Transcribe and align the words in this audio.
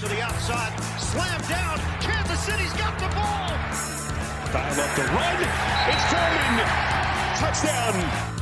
to 0.00 0.06
the 0.06 0.22
outside, 0.22 0.78
slam 1.00 1.40
down. 1.48 1.76
Kansas 2.00 2.38
City's 2.40 2.72
got 2.74 2.96
the 3.00 3.08
ball. 3.16 3.48
Dial 4.52 4.80
up 4.80 4.94
the 4.94 5.02
run. 5.02 5.42
It's 5.88 6.04
Foreman. 6.12 6.68
Touchdown. 7.36 8.37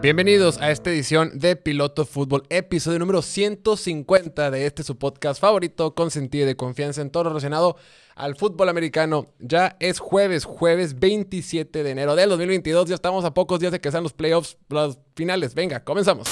Bienvenidos 0.00 0.58
a 0.58 0.70
esta 0.70 0.90
edición 0.90 1.40
de 1.40 1.56
Piloto 1.56 2.04
Fútbol, 2.04 2.44
episodio 2.50 3.00
número 3.00 3.20
150 3.20 4.48
de 4.52 4.66
este 4.66 4.84
su 4.84 4.96
podcast 4.96 5.40
favorito, 5.40 5.96
con 5.96 6.12
sentido 6.12 6.46
de 6.46 6.54
confianza 6.54 7.00
en 7.02 7.10
todo 7.10 7.24
lo 7.24 7.30
relacionado 7.30 7.76
al 8.14 8.36
fútbol 8.36 8.68
americano. 8.68 9.26
Ya 9.40 9.76
es 9.80 9.98
jueves, 9.98 10.44
jueves 10.44 11.00
27 11.00 11.82
de 11.82 11.90
enero 11.90 12.14
del 12.14 12.28
2022. 12.28 12.88
Ya 12.88 12.94
estamos 12.94 13.24
a 13.24 13.34
pocos 13.34 13.58
días 13.58 13.72
de 13.72 13.80
que 13.80 13.90
sean 13.90 14.04
los 14.04 14.12
playoffs, 14.12 14.56
los 14.68 15.00
finales. 15.16 15.56
Venga, 15.56 15.82
comenzamos. 15.82 16.28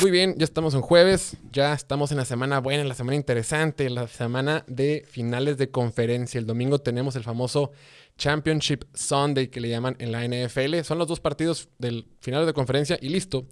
Muy 0.00 0.12
bien, 0.12 0.36
ya 0.38 0.44
estamos 0.44 0.74
en 0.74 0.80
jueves, 0.80 1.36
ya 1.50 1.72
estamos 1.72 2.12
en 2.12 2.18
la 2.18 2.24
semana 2.24 2.60
buena, 2.60 2.82
en 2.82 2.88
la 2.88 2.94
semana 2.94 3.16
interesante, 3.16 3.90
la 3.90 4.06
semana 4.06 4.64
de 4.68 5.04
finales 5.10 5.58
de 5.58 5.72
conferencia. 5.72 6.38
El 6.38 6.46
domingo 6.46 6.78
tenemos 6.78 7.16
el 7.16 7.24
famoso 7.24 7.72
Championship 8.16 8.84
Sunday 8.94 9.48
que 9.48 9.60
le 9.60 9.68
llaman 9.68 9.96
en 9.98 10.12
la 10.12 10.24
NFL. 10.24 10.82
Son 10.84 10.98
los 10.98 11.08
dos 11.08 11.18
partidos 11.18 11.68
del 11.78 12.06
final 12.20 12.46
de 12.46 12.52
conferencia 12.52 12.96
y 13.02 13.08
listo. 13.08 13.48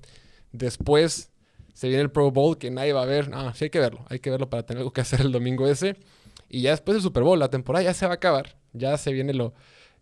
Después 0.53 1.33
se 1.75 1.89
viene 1.89 2.05
el 2.05 2.13
Pro 2.13 2.31
Bowl 2.31 2.57
que 2.59 2.71
nadie 2.71 2.93
va 2.93 3.03
a 3.03 3.07
ver. 3.07 3.29
Ah, 3.33 3.53
sí 3.57 3.65
hay 3.65 3.71
que 3.71 3.81
verlo, 3.81 4.05
hay 4.09 4.21
que 4.21 4.31
verlo 4.31 4.49
para 4.49 4.65
tener 4.65 4.83
algo 4.83 4.93
que 4.93 5.01
hacer 5.01 5.23
el 5.23 5.33
domingo 5.33 5.67
ese. 5.67 5.97
Y 6.49 6.63
ya 6.63 6.71
después 6.71 6.95
del 6.95 7.03
Super 7.03 7.25
Bowl, 7.25 7.41
la 7.41 7.51
temporada 7.51 7.83
ya 7.83 7.93
se 7.93 8.07
va 8.07 8.13
a 8.13 8.17
acabar. 8.17 8.57
Ya 8.73 8.97
se 8.99 9.13
viene 9.13 9.35
lo, 9.35 9.53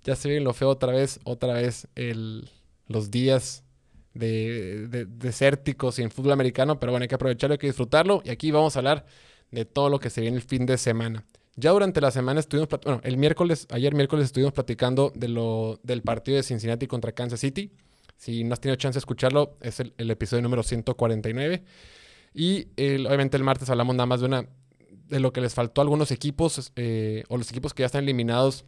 ya 0.04 0.14
se 0.14 0.28
viene 0.28 0.44
lo 0.44 0.52
feo 0.52 0.68
otra 0.68 0.92
vez, 0.92 1.20
otra 1.24 1.54
vez 1.54 1.88
el, 1.94 2.50
los 2.86 3.10
días 3.10 3.64
de, 4.14 4.86
de- 4.88 5.04
desérticos 5.06 5.98
y 5.98 6.02
en 6.02 6.10
fútbol 6.10 6.32
americano, 6.32 6.78
pero 6.80 6.92
bueno, 6.92 7.02
hay 7.04 7.08
que 7.08 7.14
aprovecharlo, 7.16 7.52
hay 7.54 7.58
que 7.58 7.66
disfrutarlo. 7.66 8.22
Y 8.24 8.30
aquí 8.30 8.50
vamos 8.50 8.76
a 8.76 8.78
hablar 8.80 9.06
de 9.50 9.64
todo 9.64 9.88
lo 9.90 9.98
que 10.00 10.10
se 10.10 10.20
viene 10.20 10.36
el 10.36 10.42
fin 10.42 10.66
de 10.66 10.78
semana. 10.78 11.24
Ya 11.56 11.70
durante 11.70 12.00
la 12.00 12.10
semana 12.10 12.40
estuvimos, 12.40 12.68
bueno, 12.84 13.00
el 13.04 13.16
miércoles, 13.16 13.66
ayer 13.70 13.94
miércoles 13.94 14.26
estuvimos 14.26 14.52
platicando 14.52 15.12
de 15.14 15.28
lo, 15.28 15.78
del 15.84 16.02
partido 16.02 16.36
de 16.36 16.42
Cincinnati 16.42 16.86
contra 16.86 17.12
Kansas 17.12 17.40
City. 17.40 17.70
Si 18.16 18.42
no 18.44 18.54
has 18.54 18.60
tenido 18.60 18.76
chance 18.76 18.96
de 18.96 19.00
escucharlo, 19.00 19.56
es 19.60 19.80
el, 19.80 19.92
el 19.98 20.10
episodio 20.10 20.42
número 20.42 20.62
149. 20.62 21.62
Y 22.34 22.68
el- 22.76 23.06
obviamente 23.06 23.36
el 23.36 23.44
martes 23.44 23.70
hablamos 23.70 23.94
nada 23.94 24.06
más 24.06 24.20
de 24.20 24.26
una 24.26 24.48
de 25.08 25.20
lo 25.20 25.32
que 25.32 25.40
les 25.40 25.54
faltó 25.54 25.80
a 25.80 25.84
algunos 25.84 26.10
equipos 26.10 26.72
eh, 26.76 27.24
o 27.28 27.36
los 27.36 27.50
equipos 27.50 27.74
que 27.74 27.82
ya 27.82 27.86
están 27.86 28.02
eliminados, 28.04 28.64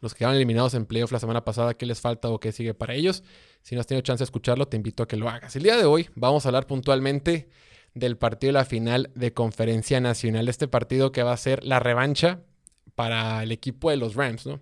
los 0.00 0.12
que 0.14 0.18
quedaron 0.18 0.36
eliminados 0.36 0.74
en 0.74 0.86
playoff 0.86 1.12
la 1.12 1.20
semana 1.20 1.44
pasada, 1.44 1.74
qué 1.74 1.86
les 1.86 2.00
falta 2.00 2.28
o 2.30 2.40
qué 2.40 2.52
sigue 2.52 2.74
para 2.74 2.94
ellos. 2.94 3.22
Si 3.66 3.74
no 3.74 3.80
has 3.80 3.88
tenido 3.88 4.02
chance 4.02 4.20
de 4.20 4.26
escucharlo, 4.26 4.68
te 4.68 4.76
invito 4.76 5.02
a 5.02 5.08
que 5.08 5.16
lo 5.16 5.28
hagas. 5.28 5.56
El 5.56 5.64
día 5.64 5.76
de 5.76 5.84
hoy 5.84 6.08
vamos 6.14 6.46
a 6.46 6.50
hablar 6.50 6.68
puntualmente 6.68 7.48
del 7.94 8.16
partido 8.16 8.50
de 8.50 8.52
la 8.52 8.64
final 8.64 9.10
de 9.16 9.32
conferencia 9.32 10.00
nacional. 10.00 10.48
Este 10.48 10.68
partido 10.68 11.10
que 11.10 11.24
va 11.24 11.32
a 11.32 11.36
ser 11.36 11.64
la 11.64 11.80
revancha 11.80 12.42
para 12.94 13.42
el 13.42 13.50
equipo 13.50 13.90
de 13.90 13.96
los 13.96 14.14
Rams, 14.14 14.46
¿no? 14.46 14.60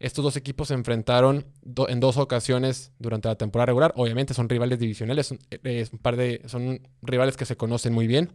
Estos 0.00 0.24
dos 0.24 0.36
equipos 0.36 0.66
se 0.66 0.74
enfrentaron 0.74 1.46
en 1.86 2.00
dos 2.00 2.16
ocasiones 2.16 2.90
durante 2.98 3.28
la 3.28 3.36
temporada 3.36 3.66
regular. 3.66 3.92
Obviamente 3.94 4.34
son 4.34 4.48
rivales 4.48 4.80
divisionales, 4.80 5.28
son, 5.28 5.38
eh, 5.48 5.86
un 5.92 6.00
par 6.00 6.16
de, 6.16 6.42
son 6.46 6.80
rivales 7.00 7.36
que 7.36 7.44
se 7.44 7.56
conocen 7.56 7.92
muy 7.92 8.08
bien. 8.08 8.32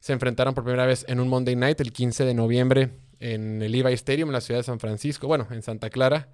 Se 0.00 0.12
enfrentaron 0.12 0.54
por 0.54 0.64
primera 0.64 0.86
vez 0.86 1.04
en 1.06 1.20
un 1.20 1.28
Monday 1.28 1.54
Night 1.54 1.80
el 1.80 1.92
15 1.92 2.24
de 2.24 2.34
noviembre 2.34 2.90
en 3.20 3.62
el 3.62 3.70
Levi 3.70 3.92
Stadium 3.92 4.30
en 4.30 4.32
la 4.32 4.40
ciudad 4.40 4.58
de 4.58 4.64
San 4.64 4.80
Francisco, 4.80 5.28
bueno, 5.28 5.46
en 5.52 5.62
Santa 5.62 5.88
Clara. 5.88 6.30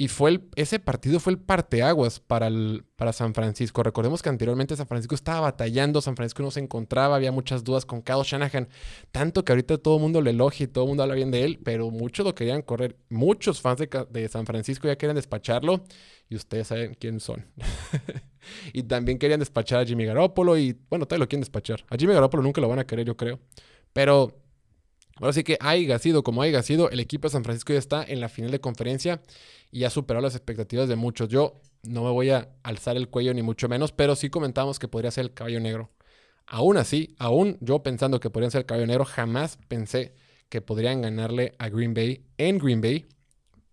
Y 0.00 0.08
fue 0.08 0.30
el- 0.30 0.48
ese 0.56 0.78
partido 0.78 1.20
fue 1.20 1.34
el 1.34 1.38
parteaguas 1.38 2.20
para, 2.20 2.46
el- 2.46 2.86
para 2.96 3.12
San 3.12 3.34
Francisco. 3.34 3.82
Recordemos 3.82 4.22
que 4.22 4.30
anteriormente 4.30 4.74
San 4.74 4.86
Francisco 4.86 5.14
estaba 5.14 5.40
batallando, 5.40 6.00
San 6.00 6.16
Francisco 6.16 6.42
no 6.42 6.50
se 6.50 6.60
encontraba, 6.60 7.16
había 7.16 7.32
muchas 7.32 7.64
dudas 7.64 7.84
con 7.84 8.00
Kyle 8.00 8.22
Shanahan, 8.24 8.70
tanto 9.12 9.44
que 9.44 9.52
ahorita 9.52 9.76
todo 9.76 9.96
el 9.96 10.00
mundo 10.00 10.22
le 10.22 10.30
elogia 10.30 10.64
y 10.64 10.68
todo 10.68 10.84
el 10.84 10.88
mundo 10.88 11.02
habla 11.02 11.16
bien 11.16 11.30
de 11.30 11.44
él, 11.44 11.60
pero 11.62 11.90
muchos 11.90 12.24
lo 12.24 12.34
querían 12.34 12.62
correr. 12.62 12.96
Muchos 13.10 13.60
fans 13.60 13.78
de, 13.78 14.06
de 14.08 14.28
San 14.28 14.46
Francisco 14.46 14.88
ya 14.88 14.96
querían 14.96 15.16
despacharlo 15.16 15.84
y 16.30 16.34
ustedes 16.36 16.68
saben 16.68 16.94
quién 16.98 17.20
son. 17.20 17.44
y 18.72 18.84
también 18.84 19.18
querían 19.18 19.40
despachar 19.40 19.80
a 19.80 19.84
Jimmy 19.84 20.06
Garoppolo 20.06 20.56
y 20.56 20.78
bueno, 20.88 21.04
todavía 21.04 21.24
lo 21.24 21.28
quieren 21.28 21.42
despachar. 21.42 21.84
A 21.90 21.96
Jimmy 21.98 22.14
Garoppolo 22.14 22.42
nunca 22.42 22.62
lo 22.62 22.68
van 22.70 22.78
a 22.78 22.86
querer, 22.86 23.04
yo 23.04 23.18
creo. 23.18 23.38
Pero 23.92 24.40
ahora 25.16 25.32
sí 25.32 25.44
que 25.44 25.58
haya 25.60 25.98
sido 25.98 26.22
como 26.22 26.42
haya 26.42 26.62
sido, 26.62 26.90
el 26.90 27.00
equipo 27.00 27.28
de 27.28 27.32
San 27.32 27.44
Francisco 27.44 27.72
ya 27.72 27.78
está 27.78 28.04
en 28.04 28.20
la 28.20 28.28
final 28.28 28.50
de 28.50 28.60
conferencia 28.60 29.20
y 29.70 29.84
ha 29.84 29.90
superado 29.90 30.22
las 30.22 30.34
expectativas 30.34 30.88
de 30.88 30.96
muchos. 30.96 31.28
Yo 31.28 31.60
no 31.82 32.04
me 32.04 32.10
voy 32.10 32.30
a 32.30 32.50
alzar 32.62 32.96
el 32.96 33.08
cuello 33.08 33.34
ni 33.34 33.42
mucho 33.42 33.68
menos, 33.68 33.92
pero 33.92 34.16
sí 34.16 34.30
comentamos 34.30 34.78
que 34.78 34.88
podría 34.88 35.10
ser 35.10 35.24
el 35.24 35.34
caballo 35.34 35.60
negro. 35.60 35.90
Aún 36.46 36.76
así, 36.76 37.14
aún 37.18 37.58
yo 37.60 37.82
pensando 37.82 38.20
que 38.20 38.30
podrían 38.30 38.50
ser 38.50 38.60
el 38.60 38.66
caballo 38.66 38.86
negro, 38.86 39.04
jamás 39.04 39.58
pensé 39.68 40.14
que 40.48 40.60
podrían 40.60 41.00
ganarle 41.00 41.54
a 41.58 41.68
Green 41.68 41.94
Bay 41.94 42.26
en 42.36 42.58
Green 42.58 42.80
Bay, 42.80 43.06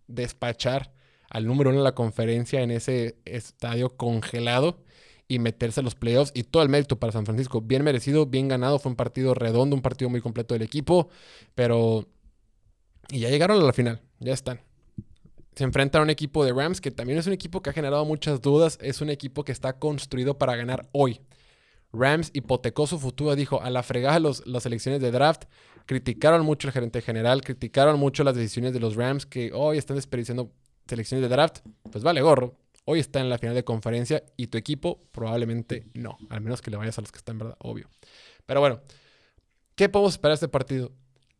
despachar 0.08 0.94
al 1.30 1.46
número 1.46 1.72
uno 1.72 1.80
de 1.80 1.84
la 1.84 1.96
conferencia 1.96 2.62
en 2.62 2.72
ese 2.72 3.18
estadio 3.26 3.98
congelado 3.98 4.84
y 5.28 5.40
meterse 5.40 5.82
a 5.82 5.84
los 5.84 5.96
playoffs 5.96 6.32
y 6.34 6.44
todo 6.44 6.64
el 6.64 6.70
mérito 6.70 7.00
para 7.00 7.12
San 7.12 7.26
Francisco. 7.26 7.62
Bien 7.62 7.84
merecido, 7.84 8.26
bien 8.26 8.48
ganado. 8.48 8.80
Fue 8.80 8.90
un 8.90 8.96
partido 8.96 9.34
redondo, 9.34 9.76
un 9.76 9.82
partido 9.82 10.10
muy 10.10 10.22
completo 10.22 10.54
del 10.54 10.64
equipo, 10.64 11.10
pero... 11.56 12.08
Y 13.10 13.20
ya 13.20 13.30
llegaron 13.30 13.60
a 13.60 13.64
la 13.64 13.74
final, 13.74 14.02
ya 14.20 14.34
están. 14.34 14.62
Se 15.56 15.64
enfrentan 15.64 16.02
a 16.02 16.04
un 16.04 16.10
equipo 16.10 16.44
de 16.46 16.54
Rams 16.54 16.82
que 16.82 16.92
también 16.92 17.18
es 17.18 17.26
un 17.26 17.34
equipo 17.34 17.62
que 17.62 17.70
ha 17.70 17.74
generado 17.74 18.06
muchas 18.06 18.42
dudas. 18.42 18.78
Es 18.82 19.02
un 19.02 19.10
equipo 19.10 19.44
que 19.44 19.52
está 19.52 19.80
construido 19.80 20.38
para 20.38 20.56
ganar 20.56 20.88
hoy. 20.92 21.22
Rams 21.94 22.32
hipotecó 22.34 22.86
su 22.86 23.00
futuro, 23.00 23.36
dijo 23.36 23.62
a 23.62 23.70
la 23.70 23.82
fregada 23.82 24.20
los, 24.20 24.46
las 24.46 24.66
elecciones 24.66 25.02
de 25.02 25.12
draft. 25.12 25.46
Criticaron 25.86 26.46
mucho 26.46 26.68
el 26.68 26.74
gerente 26.74 27.02
general, 27.02 27.42
criticaron 27.42 27.98
mucho 27.98 28.24
las 28.24 28.36
decisiones 28.36 28.74
de 28.74 28.82
los 28.82 28.96
Rams 28.96 29.26
que 29.26 29.52
hoy 29.54 29.78
están 29.78 29.96
desperdiciando 29.96 30.52
selecciones 30.86 31.28
de 31.28 31.34
draft. 31.34 31.60
Pues 31.92 32.04
vale, 32.04 32.22
gorro. 32.22 32.56
Hoy 32.90 33.00
está 33.00 33.20
en 33.20 33.30
la 33.30 33.38
final 33.38 33.54
de 33.54 33.66
conferencia 33.66 34.24
y 34.38 34.48
tu 34.48 34.58
equipo 34.58 34.98
probablemente 35.12 35.88
no. 35.94 36.18
Al 36.30 36.40
menos 36.40 36.62
que 36.62 36.72
le 36.72 36.78
vayas 36.78 36.98
a 36.98 37.02
los 37.02 37.12
que 37.12 37.18
están, 37.18 37.38
¿verdad? 37.38 37.58
Obvio. 37.60 37.90
Pero 38.46 38.62
bueno, 38.62 38.80
¿qué 39.76 39.90
podemos 39.90 40.14
esperar 40.14 40.32
de 40.32 40.36
este 40.36 40.48
partido? 40.48 40.94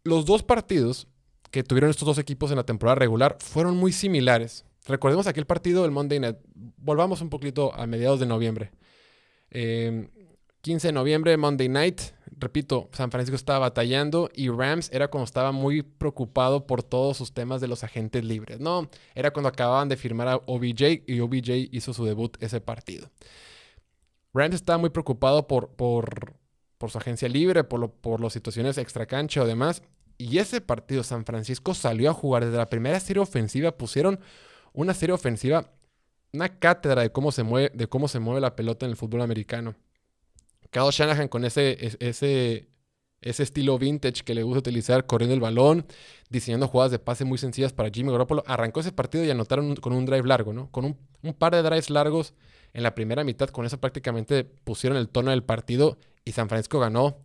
Los 0.04 0.26
dos 0.26 0.44
partidos 0.44 1.08
que 1.50 1.64
tuvieron 1.64 1.90
estos 1.90 2.06
dos 2.06 2.18
equipos 2.18 2.52
en 2.52 2.58
la 2.58 2.66
temporada 2.66 2.96
regular 2.96 3.38
fueron 3.40 3.78
muy 3.78 3.94
similares. 3.94 4.66
Recordemos 4.88 5.26
aquel 5.26 5.46
partido 5.46 5.84
del 5.84 5.92
Monday 5.92 6.20
Night. 6.20 6.36
Volvamos 6.54 7.22
un 7.22 7.30
poquito 7.30 7.74
a 7.74 7.88
mediados 7.88 8.20
de 8.20 8.26
noviembre. 8.26 8.72
Eh, 9.50 10.10
15 10.64 10.90
de 10.90 10.92
noviembre, 10.92 11.38
Monday 11.38 11.70
Night. 11.70 12.02
Repito, 12.40 12.88
San 12.92 13.10
Francisco 13.10 13.36
estaba 13.36 13.60
batallando 13.60 14.30
y 14.36 14.50
Rams 14.50 14.92
era 14.94 15.08
cuando 15.08 15.26
estaba 15.26 15.52
muy 15.52 15.82
preocupado 15.82 16.68
por 16.68 16.84
todos 16.84 17.18
sus 17.18 17.34
temas 17.34 17.62
de 17.62 17.68
los 17.68 17.84
agentes 17.84 18.24
libres. 18.24 18.60
No, 18.60 18.90
era 19.16 19.32
cuando 19.32 19.50
acababan 19.50 19.90
de 19.90 19.98
firmar 19.98 20.28
a 20.28 20.36
OBJ 20.46 21.04
y 21.08 21.20
OBJ 21.20 21.70
hizo 21.72 21.94
su 21.94 22.06
debut 22.06 22.38
ese 22.40 22.62
partido. 22.62 23.10
Rams 24.34 24.54
estaba 24.54 24.78
muy 24.78 24.92
preocupado 24.92 25.48
por, 25.48 25.70
por, 25.70 26.36
por 26.78 26.92
su 26.92 27.00
agencia 27.00 27.28
libre, 27.28 27.64
por, 27.64 27.80
lo, 27.80 27.92
por 27.92 28.22
las 28.22 28.34
situaciones 28.34 28.78
extra 28.78 29.08
cancha 29.08 29.42
o 29.42 29.48
demás. 29.48 29.82
Y 30.20 30.38
ese 30.38 30.62
partido, 30.62 31.04
San 31.04 31.26
Francisco 31.26 31.74
salió 31.74 32.12
a 32.12 32.14
jugar 32.14 32.46
desde 32.46 32.58
la 32.58 32.70
primera 32.70 33.00
serie 33.00 33.22
ofensiva. 33.22 33.72
Pusieron 33.72 34.20
una 34.74 34.94
serie 34.94 35.16
ofensiva, 35.16 35.72
una 36.34 36.60
cátedra 36.60 37.02
de 37.02 37.12
cómo 37.12 37.32
se 37.32 37.42
mueve, 37.42 37.72
de 37.74 37.88
cómo 37.88 38.08
se 38.08 38.20
mueve 38.20 38.42
la 38.42 38.56
pelota 38.56 38.86
en 38.86 38.92
el 38.92 38.98
fútbol 38.98 39.22
americano. 39.22 39.76
Kyle 40.72 40.92
Shanahan 40.92 41.28
con 41.28 41.46
ese, 41.46 41.86
es- 41.86 41.98
ese, 42.00 42.70
ese 43.22 43.44
estilo 43.44 43.78
vintage 43.80 44.24
que 44.24 44.36
le 44.36 44.44
gusta 44.44 44.60
utilizar, 44.60 45.06
corriendo 45.06 45.34
el 45.34 45.42
balón, 45.42 45.86
diseñando 46.30 46.68
jugadas 46.68 46.92
de 46.92 47.00
pase 47.00 47.26
muy 47.26 47.38
sencillas 47.38 47.74
para 47.74 47.90
Jimmy 47.90 48.12
Garoppolo. 48.12 48.44
Arrancó 48.48 48.80
ese 48.82 48.92
partido 48.92 49.24
y 49.24 49.30
anotaron 49.32 49.76
con 49.78 49.94
un 49.94 50.06
drive 50.06 50.28
largo, 50.28 50.54
¿no? 50.54 50.70
Con 50.72 50.86
un, 50.86 50.98
un 51.24 51.34
par 51.34 51.54
de 51.56 51.62
drives 51.64 51.90
largos 51.90 52.34
en 52.74 52.84
la 52.84 52.96
primera 52.96 53.24
mitad. 53.24 53.50
Con 53.50 53.66
eso 53.66 53.80
prácticamente 53.80 54.44
pusieron 54.44 54.98
el 54.98 55.10
tono 55.10 55.32
del 55.32 55.44
partido 55.44 55.98
y 56.26 56.34
San 56.34 56.50
Francisco 56.50 56.80
ganó, 56.80 57.18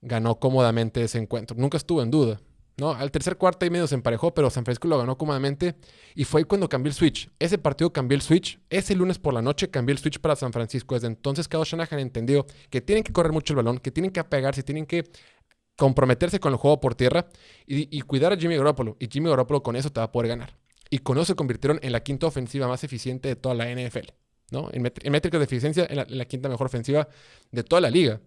ganó 0.00 0.38
cómodamente 0.38 1.02
ese 1.02 1.18
encuentro. 1.18 1.56
Nunca 1.58 1.76
estuvo 1.78 2.02
en 2.02 2.10
duda. 2.10 2.40
¿No? 2.78 2.92
Al 2.92 3.10
tercer 3.10 3.36
cuarto 3.36 3.66
y 3.66 3.70
medio 3.70 3.86
se 3.86 3.94
emparejó, 3.94 4.32
pero 4.32 4.48
San 4.50 4.64
Francisco 4.64 4.88
lo 4.88 4.98
ganó 4.98 5.18
cómodamente. 5.18 5.74
Y 6.14 6.24
fue 6.24 6.40
ahí 6.40 6.44
cuando 6.44 6.68
cambió 6.68 6.90
el 6.90 6.94
switch. 6.94 7.28
Ese 7.38 7.58
partido 7.58 7.92
cambió 7.92 8.14
el 8.14 8.22
switch. 8.22 8.58
Ese 8.70 8.94
lunes 8.94 9.18
por 9.18 9.34
la 9.34 9.42
noche 9.42 9.68
cambió 9.68 9.92
el 9.92 9.98
switch 9.98 10.20
para 10.20 10.36
San 10.36 10.52
Francisco. 10.52 10.94
Desde 10.94 11.08
entonces, 11.08 11.48
Kyle 11.48 11.64
Shanahan 11.64 11.98
entendió 11.98 12.46
que 12.70 12.80
tienen 12.80 13.02
que 13.02 13.12
correr 13.12 13.32
mucho 13.32 13.52
el 13.52 13.56
balón, 13.56 13.78
que 13.78 13.90
tienen 13.90 14.12
que 14.12 14.20
apegarse, 14.20 14.62
tienen 14.62 14.86
que 14.86 15.10
comprometerse 15.76 16.40
con 16.40 16.52
el 16.52 16.58
juego 16.58 16.80
por 16.80 16.94
tierra 16.94 17.28
y, 17.66 18.00
cuidar 18.02 18.32
a 18.32 18.36
Jimmy 18.36 18.56
Garoppolo. 18.56 18.96
Y 19.00 19.08
Jimmy 19.10 19.28
Garoppolo 19.28 19.62
con 19.62 19.76
eso 19.76 19.90
te 19.90 20.00
va 20.00 20.04
a 20.04 20.12
poder 20.12 20.28
ganar. 20.28 20.56
Y 20.90 20.98
con 20.98 21.18
eso 21.18 21.26
se 21.26 21.34
convirtieron 21.34 21.80
en 21.82 21.92
la 21.92 22.02
quinta 22.02 22.26
ofensiva 22.26 22.66
más 22.68 22.84
eficiente 22.84 23.28
de 23.28 23.36
toda 23.36 23.54
la 23.54 23.70
NFL. 23.70 24.10
¿no? 24.50 24.70
En, 24.72 24.86
en 24.86 25.12
métricas 25.12 25.40
de 25.40 25.44
eficiencia, 25.44 25.86
en 25.88 25.96
la, 25.96 26.02
en 26.02 26.16
la 26.16 26.24
quinta 26.24 26.48
mejor 26.48 26.66
ofensiva 26.66 27.08
de 27.50 27.62
toda 27.64 27.80
la 27.80 27.90
liga. 27.90 28.20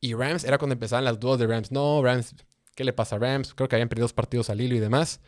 Y 0.00 0.14
Rams 0.14 0.44
era 0.44 0.58
cuando 0.58 0.74
empezaban 0.74 1.04
las 1.04 1.18
dudas 1.18 1.38
de 1.38 1.46
Rams. 1.46 1.72
No, 1.72 2.02
Rams, 2.02 2.34
¿qué 2.78 2.84
le 2.84 2.92
pasa 2.92 3.16
a 3.16 3.18
Rams? 3.18 3.54
Creo 3.54 3.68
que 3.68 3.74
habían 3.74 3.88
perdido 3.88 4.04
dos 4.04 4.12
partidos 4.12 4.50
al 4.50 4.60
hilo 4.60 4.76
y 4.76 4.78
demás. 4.78 5.20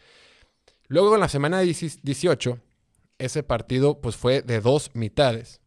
Luego 0.87 1.12
en 1.17 1.20
la 1.20 1.29
semana 1.29 1.58
18, 1.58 2.61
ese 3.19 3.43
partido 3.43 4.00
pues 4.00 4.14
fue 4.14 4.41
de 4.43 4.61
dos 4.61 4.93
mitades. 4.94 5.61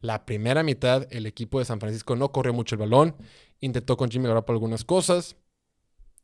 La 0.00 0.24
primera 0.24 0.62
mitad, 0.62 1.08
el 1.10 1.26
equipo 1.26 1.58
de 1.58 1.64
San 1.64 1.80
Francisco 1.80 2.14
no 2.14 2.30
corrió 2.30 2.52
mucho 2.52 2.76
el 2.76 2.82
balón, 2.82 3.16
intentó 3.58 3.96
con 3.96 4.12
Jimmy 4.12 4.28
Garoppolo 4.28 4.58
algunas 4.58 4.84
cosas, 4.84 5.34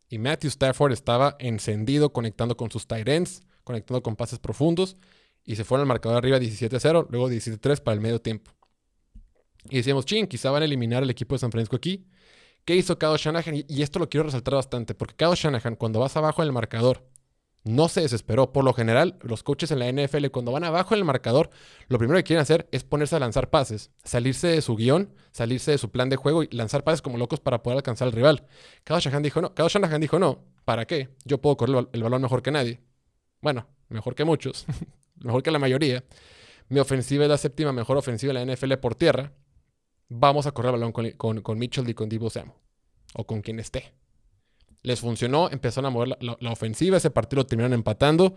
y 0.09 0.19
Matthew 0.19 0.51
Stafford 0.51 0.93
estaba 0.93 1.35
encendido 1.41 2.13
conectando 2.13 2.57
con 2.57 2.71
sus 2.71 2.87
tight 2.87 3.09
ends, 3.09 3.43
conectando 3.65 4.01
con 4.01 4.15
pases 4.15 4.39
profundos, 4.39 4.97
y 5.45 5.57
se 5.57 5.65
fueron 5.65 5.83
al 5.83 5.89
marcador 5.89 6.19
arriba 6.19 6.39
17-0, 6.39 7.09
luego 7.11 7.29
17-3 7.29 7.83
para 7.83 7.97
el 7.97 8.01
medio 8.01 8.21
tiempo. 8.21 8.53
Y 9.71 9.79
decíamos, 9.79 10.07
ching, 10.07 10.29
quizá 10.29 10.53
van 10.53 10.63
a 10.63 10.67
eliminar 10.67 11.03
el 11.03 11.11
equipo 11.11 11.35
de 11.35 11.41
San 11.41 11.51
Francisco 11.51 11.75
aquí. 11.75 12.07
¿Qué 12.65 12.77
hizo 12.77 12.99
Kyle 12.99 13.17
Shanahan? 13.17 13.65
Y 13.69 13.83
esto 13.83 13.99
lo 13.99 14.09
quiero 14.09 14.25
resaltar 14.25 14.55
bastante, 14.55 14.95
porque 14.95 15.15
Kyle 15.17 15.35
Shanahan, 15.35 15.77
cuando 15.77 16.01
vas 16.01 16.17
abajo 16.17 16.43
en 16.43 16.47
el 16.47 16.53
marcador, 16.53 17.05
no 17.65 17.89
se 17.89 18.03
desesperó. 18.03 18.53
Por 18.53 18.65
lo 18.65 18.73
general, 18.73 19.19
los 19.23 19.43
coaches 19.43 19.71
en 19.71 19.79
la 19.81 19.91
NFL, 19.91 20.27
cuando 20.29 20.53
van 20.53 20.65
abajo 20.65 20.95
en 20.95 20.99
el 20.99 21.05
marcador, 21.05 21.51
lo 21.89 21.99
primero 21.99 22.19
que 22.19 22.25
quieren 22.25 22.43
hacer 22.43 22.69
es 22.73 22.85
ponerse 22.85 23.17
a 23.17 23.19
lanzar 23.19 23.51
pases, 23.51 23.91
salirse 24.05 24.49
de 24.49 24.63
su 24.63 24.77
guion, 24.77 25.15
salirse 25.33 25.73
de 25.73 25.79
su 25.79 25.91
plan 25.91 26.09
de 26.09 26.17
juego 26.17 26.43
y 26.43 26.49
lanzar 26.53 26.85
pases 26.85 27.03
como 27.03 27.19
locos 27.19 27.41
para 27.41 27.63
poder 27.63 27.79
alcanzar 27.79 28.07
al 28.07 28.13
rival. 28.13 28.47
Kyle 28.85 29.01
Shanahan 29.01 29.23
dijo 29.23 29.41
no. 29.41 29.53
Shanahan 29.57 30.01
dijo 30.01 30.19
no. 30.19 30.45
¿Para 30.65 30.87
qué? 30.87 31.11
Yo 31.25 31.41
puedo 31.41 31.57
correr 31.57 31.89
el 31.93 32.03
balón 32.03 32.23
mejor 32.23 32.43
que 32.43 32.51
nadie. 32.51 32.81
Bueno, 33.41 33.67
mejor 33.89 34.15
que 34.15 34.25
muchos, 34.25 34.67
mejor 35.17 35.43
que 35.43 35.51
la 35.51 35.59
mayoría. 35.59 36.05
Mi 36.69 36.81
ofensiva 36.81 37.25
es 37.25 37.31
la 37.31 37.37
séptima 37.37 37.73
mejor 37.73 37.97
ofensiva 37.99 38.33
de 38.33 38.45
la 38.45 38.55
NFL 38.55 38.75
por 38.75 38.95
tierra. 38.95 39.33
Vamos 40.17 40.47
a 40.47 40.53
correr 40.53 40.71
balón 40.71 40.93
con, 40.93 41.59
Mitchell 41.59 41.89
y 41.89 41.95
con 41.95 42.09
Divo 42.09 42.31
Samuel. 42.31 42.57
O 43.15 43.27
con 43.27 43.43
quien 43.43 43.59
esté. 43.59 43.93
Les 44.83 45.01
funcionó, 45.01 45.51
empezaron 45.51 45.87
a 45.87 45.91
mover 45.91 46.17
la, 46.21 46.53
ofensiva, 46.53 46.99
ese 46.99 47.11
partido 47.11 47.41
lo 47.41 47.47
terminaron 47.47 47.73
empatando. 47.73 48.37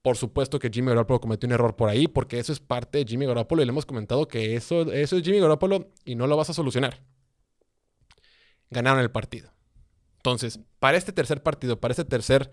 Por 0.00 0.16
supuesto 0.16 0.58
que 0.58 0.70
Jimmy 0.72 0.88
Garoppolo 0.88 1.20
cometió 1.20 1.46
un 1.46 1.52
error 1.52 1.76
por 1.76 1.90
ahí, 1.90 2.08
porque 2.08 2.38
eso 2.38 2.54
es 2.54 2.60
parte 2.60 2.98
de 2.98 3.04
Jimmy 3.04 3.26
Garoppolo 3.26 3.60
y 3.60 3.66
le 3.66 3.70
hemos 3.70 3.84
comentado 3.84 4.26
que 4.28 4.56
eso, 4.56 4.90
eso 4.92 5.18
es 5.18 5.22
Jimmy 5.22 5.40
Garoppolo 5.40 5.90
y 6.06 6.14
no 6.14 6.26
lo 6.26 6.38
vas 6.38 6.48
a 6.48 6.54
solucionar. 6.54 7.02
Ganaron 8.70 9.02
el 9.02 9.10
partido. 9.10 9.52
Entonces, 10.16 10.60
para 10.78 10.96
este 10.96 11.12
tercer 11.12 11.42
partido, 11.42 11.80
para 11.80 11.92
este 11.92 12.06
tercer, 12.06 12.50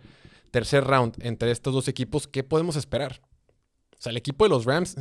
tercer 0.51 0.83
round 0.83 1.15
entre 1.21 1.51
estos 1.51 1.73
dos 1.73 1.87
equipos, 1.87 2.27
¿qué 2.27 2.43
podemos 2.43 2.75
esperar? 2.75 3.21
O 3.93 4.01
sea, 4.01 4.09
el 4.09 4.17
equipo 4.17 4.43
de 4.43 4.49
los 4.49 4.65
Rams, 4.65 4.97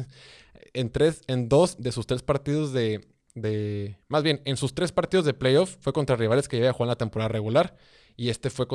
en, 0.73 0.91
tres, 0.91 1.23
en 1.27 1.49
dos 1.49 1.79
de 1.81 1.91
sus 1.91 2.07
tres 2.07 2.23
partidos 2.23 2.73
de, 2.73 3.16
Más 4.09 4.23
bien, 4.23 4.41
en 4.47 4.57
sus 4.57 4.75
tres 4.75 4.93
partidos 4.93 5.27
de 5.27 5.35
playoff 5.35 5.77
fue 5.81 5.93
contra 5.93 6.17
rivales 6.17 6.49
que 6.49 6.59
ya 6.59 6.73
jugado 6.73 6.85
en 6.85 6.89
la 6.89 6.97
temporada 6.97 7.29
regular. 7.29 7.77
Y 8.17 8.31
este 8.31 8.49
fue 8.49 8.67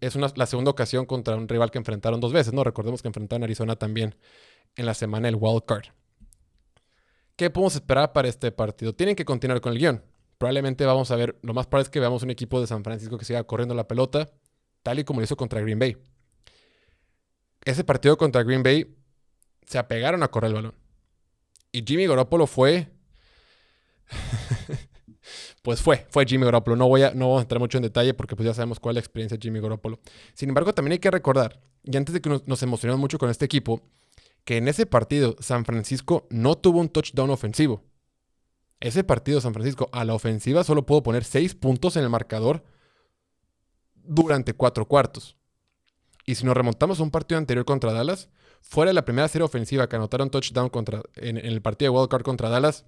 es 0.00 0.16
una, 0.16 0.32
la 0.34 0.46
segunda 0.46 0.72
ocasión 0.72 1.06
contra 1.06 1.36
un 1.36 1.48
rival 1.48 1.70
que 1.70 1.78
enfrentaron 1.78 2.20
dos 2.20 2.32
veces, 2.32 2.52
¿no? 2.52 2.64
Recordemos 2.64 3.00
que 3.00 3.08
enfrentaron 3.08 3.44
Arizona 3.44 3.76
también 3.76 4.16
en 4.74 4.86
la 4.86 4.94
semana 4.94 5.28
del 5.28 5.36
wild 5.36 5.64
card. 5.64 5.86
¿Qué 7.36 7.48
podemos 7.50 7.76
esperar 7.76 8.12
para 8.12 8.26
este 8.26 8.50
partido? 8.50 8.92
Tienen 8.92 9.14
que 9.14 9.24
continuar 9.24 9.60
con 9.60 9.72
el 9.72 9.78
guion. 9.78 10.02
Probablemente 10.36 10.84
vamos 10.84 11.12
a 11.12 11.16
ver, 11.16 11.38
lo 11.42 11.54
más 11.54 11.68
probable 11.68 11.84
es 11.84 11.90
que 11.90 12.00
veamos 12.00 12.24
un 12.24 12.30
equipo 12.30 12.60
de 12.60 12.66
San 12.66 12.82
Francisco 12.82 13.18
que 13.18 13.24
siga 13.24 13.44
corriendo 13.44 13.74
la 13.76 13.86
pelota, 13.86 14.28
tal 14.82 14.98
y 14.98 15.04
como 15.04 15.20
lo 15.20 15.24
hizo 15.24 15.36
contra 15.36 15.60
Green 15.60 15.78
Bay. 15.78 15.96
Ese 17.64 17.84
partido 17.84 18.16
contra 18.18 18.42
Green 18.42 18.64
Bay 18.64 18.96
se 19.64 19.78
apegaron 19.78 20.24
a 20.24 20.28
correr 20.28 20.48
el 20.48 20.54
balón. 20.54 20.74
Y 21.70 21.84
Jimmy 21.86 22.06
Garoppolo 22.08 22.48
fue 22.48 22.88
pues 25.62 25.82
fue, 25.82 26.06
fue 26.10 26.24
Jimmy 26.26 26.44
Garoppolo. 26.44 26.76
No 26.76 26.88
voy 26.88 27.02
a, 27.02 27.12
no 27.14 27.38
a 27.38 27.42
entrar 27.42 27.58
mucho 27.60 27.78
en 27.78 27.82
detalle 27.82 28.14
porque 28.14 28.36
pues 28.36 28.46
ya 28.46 28.54
sabemos 28.54 28.80
cuál 28.80 28.92
es 28.92 28.96
la 28.96 29.00
experiencia 29.00 29.36
de 29.36 29.42
Jimmy 29.42 29.60
Garoppolo. 29.60 30.00
Sin 30.34 30.48
embargo, 30.48 30.74
también 30.74 30.92
hay 30.92 30.98
que 30.98 31.10
recordar, 31.10 31.60
y 31.84 31.96
antes 31.96 32.12
de 32.12 32.20
que 32.20 32.28
nos, 32.44 32.62
emocionemos 32.62 33.00
mucho 33.00 33.18
con 33.18 33.30
este 33.30 33.44
equipo, 33.44 33.82
que 34.44 34.56
en 34.56 34.68
ese 34.68 34.86
partido 34.86 35.36
San 35.40 35.64
Francisco 35.64 36.26
no 36.30 36.56
tuvo 36.56 36.80
un 36.80 36.88
touchdown 36.88 37.30
ofensivo. 37.30 37.84
Ese 38.80 39.04
partido 39.04 39.40
San 39.40 39.52
Francisco 39.52 39.88
a 39.92 40.04
la 40.04 40.14
ofensiva 40.14 40.64
solo 40.64 40.86
pudo 40.86 41.02
poner 41.02 41.24
seis 41.24 41.54
puntos 41.54 41.96
en 41.96 42.04
el 42.04 42.10
marcador 42.10 42.64
durante 43.94 44.54
cuatro 44.54 44.86
cuartos. 44.86 45.36
Y 46.24 46.36
si 46.36 46.44
nos 46.44 46.56
remontamos 46.56 47.00
a 47.00 47.02
un 47.02 47.10
partido 47.10 47.38
anterior 47.38 47.64
contra 47.64 47.92
Dallas, 47.92 48.28
fuera 48.60 48.90
de 48.90 48.94
la 48.94 49.04
primera 49.04 49.28
serie 49.28 49.44
ofensiva 49.44 49.88
que 49.88 49.96
anotaron 49.96 50.30
touchdown 50.30 50.68
contra, 50.68 51.02
en, 51.16 51.38
en 51.38 51.46
el 51.46 51.62
partido 51.62 51.92
de 51.92 51.98
Wildcard 51.98 52.22
contra 52.22 52.48
Dallas, 52.48 52.84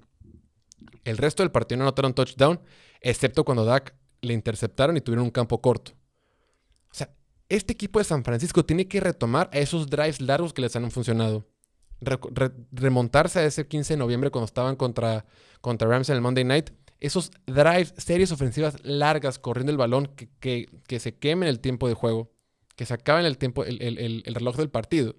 el 1.05 1.17
resto 1.17 1.43
del 1.43 1.51
partido 1.51 1.79
no 1.79 1.85
anotaron 1.85 2.15
touchdown, 2.15 2.61
excepto 3.01 3.45
cuando 3.45 3.65
Dak 3.65 3.95
le 4.21 4.35
interceptaron 4.35 4.97
y 4.97 5.01
tuvieron 5.01 5.25
un 5.25 5.31
campo 5.31 5.61
corto. 5.61 5.93
O 6.91 6.95
sea, 6.95 7.11
este 7.49 7.73
equipo 7.73 7.99
de 7.99 8.05
San 8.05 8.25
Francisco 8.25 8.65
tiene 8.65 8.89
que 8.89 9.01
retomar 9.01 9.51
a 9.53 9.59
esos 9.59 9.89
drives 9.89 10.21
largos 10.21 10.53
que 10.53 10.63
les 10.63 10.75
han 10.77 10.91
funcionado. 10.91 11.47
remontarse 12.73 13.41
a 13.41 13.45
ese 13.45 13.67
15 13.67 13.95
de 13.95 13.99
noviembre 13.99 14.31
cuando 14.31 14.47
estaban 14.47 14.77
contra, 14.77 15.27
contra 15.61 15.89
Rams 15.89 16.09
en 16.09 16.17
el 16.17 16.23
Monday 16.23 16.45
Night. 16.45 16.71
Esos 16.99 17.31
drives, 17.47 17.95
series 17.97 18.31
ofensivas 18.33 18.77
largas, 18.85 19.39
corriendo 19.39 19.73
el 19.73 19.79
balón, 19.79 20.07
que, 20.17 20.69
que, 20.87 21.01
se 21.01 21.17
quemen 21.17 21.49
el 21.49 21.61
tiempo 21.61 21.89
de 21.89 21.95
juego, 21.95 22.31
que 22.77 22.85
se 22.85 22.93
acaben 22.93 23.25
el, 23.25 23.39
tiempo, 23.39 23.65
el 23.65 24.23
reloj 24.35 24.57
del 24.57 24.71
partido 24.71 25.15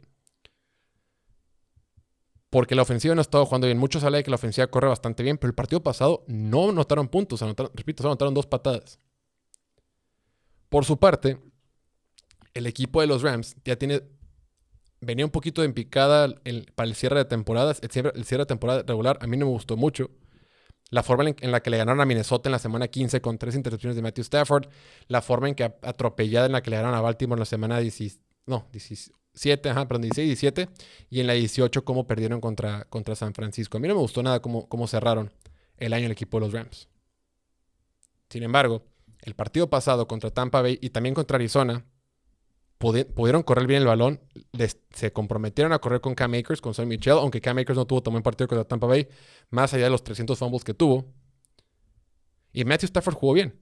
porque 2.51 2.75
la 2.75 2.81
ofensiva 2.83 3.15
no 3.15 3.21
ha 3.21 3.23
estado 3.23 3.45
jugando 3.45 3.65
bien. 3.65 3.79
Muchos 3.79 4.03
hablan 4.03 4.19
de 4.19 4.23
que 4.25 4.29
la 4.29 4.35
ofensiva 4.35 4.67
corre 4.67 4.89
bastante 4.89 5.23
bien, 5.23 5.37
pero 5.37 5.49
el 5.49 5.55
partido 5.55 5.81
pasado 5.81 6.23
no 6.27 6.69
anotaron 6.69 7.07
puntos, 7.07 7.41
repito, 7.73 8.03
solo 8.03 8.11
anotaron 8.11 8.33
dos 8.33 8.45
patadas. 8.45 8.99
Por 10.69 10.85
su 10.85 10.97
parte, 10.97 11.39
el 12.53 12.67
equipo 12.67 13.01
de 13.01 13.07
los 13.07 13.23
Rams 13.23 13.55
ya 13.63 13.77
tiene. 13.77 14.03
Venía 14.99 15.25
un 15.25 15.31
poquito 15.31 15.61
de 15.61 15.69
picada 15.69 16.27
para 16.75 16.87
el 16.89 16.95
cierre 16.95 17.19
de 17.19 17.25
temporadas. 17.25 17.79
El 17.81 17.89
cierre, 17.89 18.11
de 18.13 18.45
temporada 18.45 18.83
regular 18.85 19.17
a 19.21 19.27
mí 19.27 19.37
no 19.37 19.45
me 19.45 19.51
gustó 19.51 19.77
mucho. 19.77 20.11
La 20.89 21.03
forma 21.03 21.29
en, 21.29 21.51
la 21.51 21.61
que 21.61 21.69
le 21.69 21.77
ganaron 21.77 22.01
a 22.01 22.05
Minnesota 22.05 22.49
en 22.49 22.51
la 22.51 22.59
semana 22.59 22.89
15 22.89 23.21
con 23.21 23.37
tres 23.37 23.55
intercepciones 23.55 23.95
de 23.95 24.01
Matthew 24.01 24.23
Stafford. 24.23 24.67
La 25.07 25.21
forma 25.21 25.47
en 25.47 25.55
que 25.55 25.63
atropellada 25.63 26.47
en 26.47 26.51
la 26.51 26.61
que 26.61 26.69
le 26.69 26.75
ganaron 26.75 26.97
a 26.97 27.01
Baltimore 27.01 27.37
en 27.37 27.39
la 27.39 27.45
semana 27.45 27.79
16, 27.79 28.19
no, 28.45 28.67
7, 29.33 29.69
ajá, 29.69 29.87
perdón, 29.87 30.03
16 30.03 30.25
y 30.25 30.27
17. 30.27 30.69
Y 31.09 31.19
en 31.21 31.27
la 31.27 31.33
18, 31.33 31.83
cómo 31.85 32.07
perdieron 32.07 32.41
contra, 32.41 32.85
contra 32.85 33.15
San 33.15 33.33
Francisco. 33.33 33.77
A 33.77 33.81
mí 33.81 33.87
no 33.87 33.95
me 33.95 34.01
gustó 34.01 34.23
nada 34.23 34.41
cómo, 34.41 34.67
cómo 34.67 34.87
cerraron 34.87 35.31
el 35.77 35.93
año 35.93 36.05
el 36.05 36.11
equipo 36.11 36.37
de 36.37 36.45
los 36.45 36.53
Rams. 36.53 36.89
Sin 38.29 38.43
embargo, 38.43 38.85
el 39.21 39.35
partido 39.35 39.69
pasado 39.69 40.07
contra 40.07 40.31
Tampa 40.31 40.61
Bay 40.61 40.79
y 40.81 40.89
también 40.89 41.15
contra 41.15 41.35
Arizona, 41.35 41.85
pudieron 42.81 43.43
correr 43.43 43.67
bien 43.67 43.81
el 43.81 43.87
balón. 43.87 44.19
se 44.89 45.13
comprometieron 45.13 45.71
a 45.71 45.79
correr 45.79 46.01
con 46.01 46.15
Cam 46.15 46.33
Akers, 46.33 46.61
con 46.61 46.73
Sonny 46.73 46.89
Michel, 46.89 47.13
aunque 47.13 47.39
Cam 47.39 47.57
Akers 47.59 47.77
no 47.77 47.85
tuvo 47.85 48.01
tan 48.01 48.13
buen 48.13 48.23
partido 48.23 48.47
contra 48.47 48.65
Tampa 48.65 48.87
Bay, 48.87 49.07
más 49.49 49.73
allá 49.73 49.85
de 49.85 49.89
los 49.91 50.03
300 50.03 50.37
fumbles 50.37 50.63
que 50.63 50.73
tuvo. 50.73 51.05
Y 52.51 52.65
Matthew 52.65 52.87
Stafford 52.87 53.15
jugó 53.15 53.33
bien. 53.33 53.59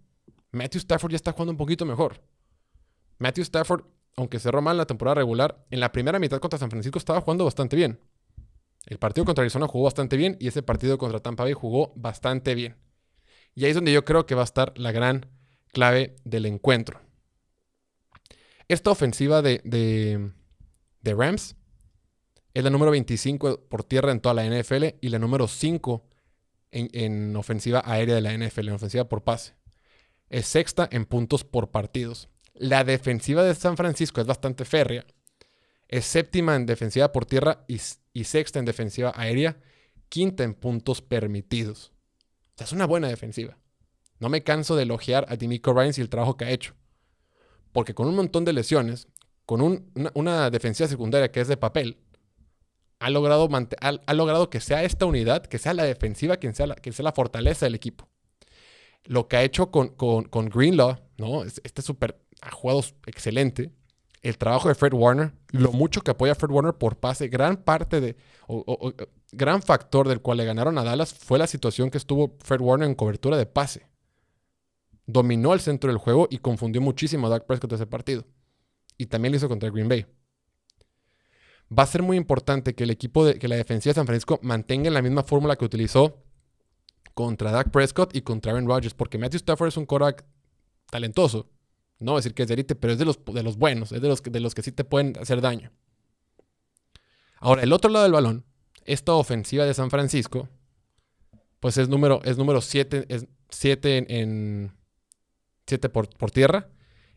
Matthew 0.52 0.80
Stafford 0.80 1.12
ya 1.12 1.18
está 1.18 1.32
jugando 1.34 1.52
un 1.52 1.58
poquito 1.58 1.86
mejor. 1.86 2.22
Matthew 3.20 3.44
Stafford 3.44 3.84
aunque 4.16 4.40
cerró 4.40 4.62
mal 4.62 4.78
la 4.78 4.86
temporada 4.86 5.16
regular, 5.16 5.66
en 5.70 5.80
la 5.80 5.92
primera 5.92 6.20
mitad 6.20 6.40
contra 6.40 6.60
San 6.60 6.70
Francisco 6.70 7.00
estaba 7.00 7.22
jugando 7.22 7.46
bastante 7.46 7.76
bien. 7.76 8.00
El 8.86 8.98
partido 8.98 9.26
contra 9.26 9.44
Arizona 9.44 9.68
jugó 9.68 9.86
bastante 9.86 10.18
bien 10.18 10.38
y 10.40 10.48
ese 10.48 10.64
partido 10.64 10.98
contra 10.98 11.20
Tampa 11.20 11.44
Bay 11.44 11.54
jugó 11.54 11.94
bastante 11.96 12.56
bien. 12.56 12.76
Y 13.56 13.66
ahí 13.66 13.72
es 13.72 13.76
donde 13.76 13.92
yo 13.92 14.06
creo 14.06 14.26
que 14.26 14.36
va 14.36 14.42
a 14.42 14.46
estar 14.46 14.78
la 14.78 14.92
gran 14.92 15.28
clave 15.72 16.16
del 16.24 16.46
encuentro. 16.46 17.02
Esta 18.68 18.92
ofensiva 18.92 19.42
de, 19.42 19.62
de, 19.64 21.14
Rams 21.14 21.56
es 22.54 22.64
la 22.64 22.70
número 22.70 22.92
25 22.92 23.68
por 23.68 23.84
tierra 23.84 24.12
en 24.12 24.20
toda 24.20 24.36
la 24.36 24.46
NFL 24.46 24.86
y 25.02 25.10
la 25.10 25.20
número 25.20 25.48
5 25.48 26.08
en, 26.72 26.90
en, 26.94 27.36
ofensiva 27.36 27.82
aérea 27.84 28.16
de 28.16 28.22
la 28.22 28.34
NFL, 28.34 28.68
en 28.70 28.76
ofensiva 28.76 29.10
por 29.10 29.24
pase. 29.24 29.56
Es 30.30 30.46
sexta 30.46 30.88
en 30.92 31.06
puntos 31.06 31.44
por 31.44 31.72
partidos. 31.72 32.30
La 32.60 32.84
defensiva 32.84 33.42
de 33.42 33.56
San 33.56 33.78
Francisco 33.78 34.20
es 34.20 34.28
bastante 34.28 34.66
férrea. 34.66 35.06
Es 35.88 36.04
séptima 36.04 36.58
en 36.58 36.66
defensiva 36.66 37.10
por 37.14 37.26
tierra 37.26 37.64
y, 37.70 37.80
sexta 38.26 38.60
en 38.60 38.66
defensiva 38.66 39.14
aérea. 39.16 39.58
Quinta 40.10 40.44
en 40.44 40.54
puntos 40.54 41.02
permitidos. 41.02 41.94
O 42.56 42.58
sea, 42.58 42.66
es 42.66 42.74
una 42.74 42.86
buena 42.86 43.08
defensiva. 43.08 43.58
No 44.20 44.28
me 44.28 44.44
canso 44.44 44.76
de 44.76 44.84
elogiar 44.84 45.26
a 45.30 45.38
Dimico 45.38 45.72
Ryans 45.72 46.00
y 46.00 46.02
el 46.02 46.10
trabajo 46.10 46.36
que 46.36 46.44
ha 46.44 46.52
hecho. 46.52 46.76
Porque 47.72 47.94
con 47.94 48.10
un 48.10 48.16
montón 48.18 48.44
de 48.44 48.52
lesiones, 48.52 49.08
con 49.46 49.62
una, 50.14 50.50
defensiva 50.50 50.90
secundaria 50.90 51.32
que 51.32 51.40
es 51.40 51.48
de 51.48 51.56
papel, 51.56 51.98
ha 53.00 53.10
logrado, 53.10 53.48
ha, 53.80 54.14
logrado 54.14 54.50
que 54.50 54.60
sea 54.60 54.84
esta 54.84 55.06
unidad, 55.06 55.46
que 55.46 55.60
sea 55.60 55.74
la 55.74 55.86
defensiva, 55.86 56.36
quien 56.36 56.54
sea 56.54 56.68
la, 56.68 56.76
que 56.76 56.92
sea 56.92 57.04
la 57.04 57.14
fortaleza 57.14 57.66
del 57.66 57.76
equipo. 57.76 58.10
Lo 59.06 59.30
que 59.30 59.38
ha 59.38 59.44
hecho 59.44 59.72
con, 59.72 59.96
con, 59.96 60.26
con 60.26 60.50
Greenlaw, 60.50 60.98
¿no? 61.18 61.46
Este 61.46 61.82
súper 61.82 62.20
ha 62.42 62.52
jugado 62.52 62.84
excelente. 63.06 63.72
El 64.22 64.38
trabajo 64.38 64.68
de 64.68 64.76
Fred 64.76 64.94
Warner, 64.94 65.34
lo 65.52 65.72
mucho 65.72 66.02
que 66.02 66.12
apoya 66.12 66.34
a 66.34 66.36
Fred 66.36 66.52
Warner 66.52 66.74
por 66.74 66.98
pase, 66.98 67.30
gran 67.30 67.58
parte 67.58 68.02
de, 68.02 68.18
o, 68.48 68.94
gran 69.32 69.62
factor 69.62 70.08
del 70.08 70.22
cual 70.22 70.38
le 70.38 70.46
ganaron 70.46 70.78
a 70.78 70.84
Dallas 70.84 71.14
fue 71.14 71.40
la 71.40 71.48
situación 71.48 71.90
que 71.90 71.98
estuvo 71.98 72.38
Fred 72.44 72.60
Warner 72.60 72.88
en 72.88 72.96
cobertura 72.96 73.38
de 73.38 73.46
pase. 73.46 73.88
Dominó 75.06 75.54
el 75.54 75.62
centro 75.62 75.90
del 75.90 75.98
juego 75.98 76.28
y 76.30 76.40
confundió 76.40 76.82
muchísimo 76.82 77.28
a 77.28 77.30
Dak 77.30 77.46
Prescott 77.46 77.74
ese 77.74 77.88
partido. 77.88 78.26
Y 78.98 79.06
también 79.06 79.32
lo 79.32 79.38
hizo 79.38 79.48
contra 79.48 79.70
Green 79.70 79.88
Bay. 79.88 80.06
Va 81.78 81.84
a 81.84 81.88
ser 81.88 82.04
muy 82.04 82.18
importante 82.18 82.76
que 82.76 82.84
el 82.84 82.90
equipo 82.90 83.26
de 83.26 83.40
que 83.40 83.48
la 83.48 83.56
defensiva 83.56 83.92
de 83.92 83.96
San 83.96 84.06
Francisco 84.06 84.40
mantenga 84.42 84.90
la 84.90 85.02
misma 85.02 85.24
fórmula 85.24 85.56
que 85.56 85.66
utilizó 85.66 86.24
contra 87.14 87.52
Dak 87.52 87.72
Prescott 87.72 88.16
y 88.16 88.22
contra 88.22 88.52
Aaron 88.52 88.68
Rodgers, 88.68 88.94
porque 88.94 89.18
Matthew 89.18 89.38
Stafford 89.38 89.70
es 89.70 89.78
un 89.78 89.86
quarterback 89.86 90.26
talentoso. 90.90 91.50
No 92.00 92.16
decir 92.16 92.34
que 92.34 92.44
es 92.44 92.48
de 92.48 92.54
élite, 92.54 92.76
pero 92.76 92.94
es 92.94 93.00
de 93.00 93.06
los, 93.06 93.20
de 93.26 93.44
los 93.44 93.58
buenos, 93.58 93.92
es 93.92 94.02
de 94.02 94.08
los, 94.08 94.24
de 94.24 94.40
los 94.40 94.56
que 94.56 94.62
sí 94.62 94.72
te 94.72 94.84
pueden 94.84 95.18
hacer 95.20 95.42
daño. 95.42 95.72
Ahora, 97.40 97.64
el 97.64 97.74
otro 97.74 97.90
lado 97.92 98.04
del 98.04 98.14
balón, 98.14 98.46
esta 98.86 99.14
ofensiva 99.14 99.66
de 99.66 99.74
San 99.74 99.90
Francisco, 99.90 100.50
pues 101.60 101.78
es 101.78 101.90
número 101.90 102.20
7 102.24 102.32
es 102.32 102.38
número 102.38 102.62
siete, 102.62 103.06
es 103.10 103.28
siete 103.50 104.22
en, 104.22 104.72
7 105.68 105.90
por, 105.90 106.10
por, 106.10 106.32
tierra 106.32 106.70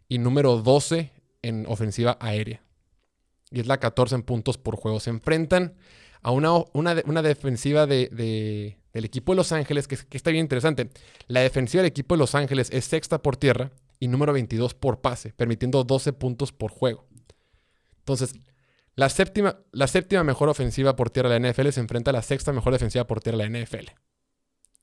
y 0.09 0.19
número 0.19 0.59
12 0.59 1.13
en 1.43 1.65
ofensiva 1.69 2.19
aérea. 2.21 2.63
Y 3.51 3.61
es 3.61 3.67
la 3.67 3.79
14 3.79 4.17
en 4.17 4.23
puntos 4.23 4.59
por 4.59 4.77
juego. 4.77 4.99
Se 4.99 5.11
enfrentan 5.11 5.75
a 6.23 6.31
una, 6.31 6.53
una, 6.73 7.23
defensiva 7.23 7.87
de, 7.87 8.77
del 8.93 9.05
equipo 9.05 9.33
de 9.33 9.37
Los 9.37 9.53
Ángeles 9.53 9.89
que, 9.89 9.99
está 10.17 10.31
bien 10.31 10.45
interesante. 10.45 10.91
La 11.27 11.41
defensiva 11.41 11.83
del 11.83 11.91
equipo 11.91 12.15
de 12.15 12.21
Los 12.21 12.35
Ángeles 12.35 12.69
es 12.73 12.85
sexta 12.85 13.21
por 13.21 13.37
tierra 13.37 13.73
y 14.03 14.09
número 14.09 14.33
22 14.33 14.75
por 14.75 15.01
pase, 15.01 15.33
permitiendo 15.33 15.85
12 15.85 16.13
puntos 16.15 16.51
por 16.51 16.73
juego. 16.73 17.07
Entonces, 17.99 18.35
la 18.97 19.09
séptima, 19.09 19.61
la 19.71 19.87
séptima 19.87 20.25
mejor 20.25 20.49
ofensiva 20.49 20.97
por 20.97 21.11
tierra 21.11 21.31
de 21.31 21.39
la 21.39 21.53
NFL 21.53 21.69
se 21.69 21.79
enfrenta 21.79 22.11
a 22.11 22.13
la 22.13 22.23
sexta 22.23 22.53
mejor 22.53 22.73
defensiva 22.73 23.07
por 23.07 23.21
tierra 23.21 23.39
de 23.39 23.49
la 23.49 23.61
NFL. 23.61 23.93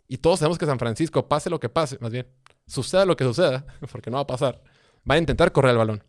Y 0.07 0.19
todos 0.19 0.39
sabemos 0.39 0.57
que 0.57 0.65
San 0.65 0.79
Francisco, 0.79 1.27
pase 1.27 1.49
lo 1.49 1.59
que 1.59 1.67
pase, 1.67 1.97
más 1.99 2.13
bien, 2.13 2.29
suceda 2.65 3.03
lo 3.03 3.17
que 3.17 3.25
suceda, 3.25 3.65
porque 3.91 4.09
no 4.09 4.15
va 4.15 4.21
a 4.21 4.27
pasar, 4.27 4.63
va 4.99 5.15
a 5.15 5.17
intentar 5.17 5.51
correr 5.51 5.71
el 5.71 5.77
balón. 5.79 6.01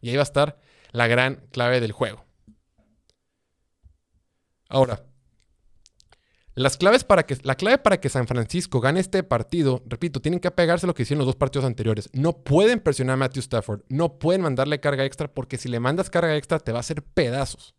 Y 0.00 0.08
ahí 0.08 0.16
va 0.16 0.22
a 0.22 0.24
estar 0.24 0.58
la 0.90 1.06
gran 1.06 1.46
clave 1.52 1.80
del 1.80 1.92
juego. 1.92 2.24
Ahora, 4.68 5.04
las 6.56 6.78
claves 6.78 7.04
para 7.04 7.26
que, 7.26 7.36
la 7.42 7.54
clave 7.54 7.76
para 7.76 8.00
que 8.00 8.08
San 8.08 8.26
Francisco 8.26 8.80
gane 8.80 8.98
este 8.98 9.22
partido, 9.22 9.82
repito, 9.84 10.22
tienen 10.22 10.40
que 10.40 10.48
apegarse 10.48 10.86
a 10.86 10.88
lo 10.88 10.94
que 10.94 11.02
hicieron 11.02 11.18
los 11.18 11.26
dos 11.26 11.36
partidos 11.36 11.66
anteriores. 11.66 12.08
No 12.14 12.32
pueden 12.32 12.80
presionar 12.80 13.12
a 13.12 13.16
Matthew 13.18 13.40
Stafford, 13.40 13.82
no 13.90 14.18
pueden 14.18 14.40
mandarle 14.40 14.80
carga 14.80 15.04
extra 15.04 15.32
porque 15.32 15.58
si 15.58 15.68
le 15.68 15.80
mandas 15.80 16.08
carga 16.08 16.34
extra 16.34 16.58
te 16.58 16.72
va 16.72 16.78
a 16.78 16.80
hacer 16.80 17.02
pedazos. 17.02 17.74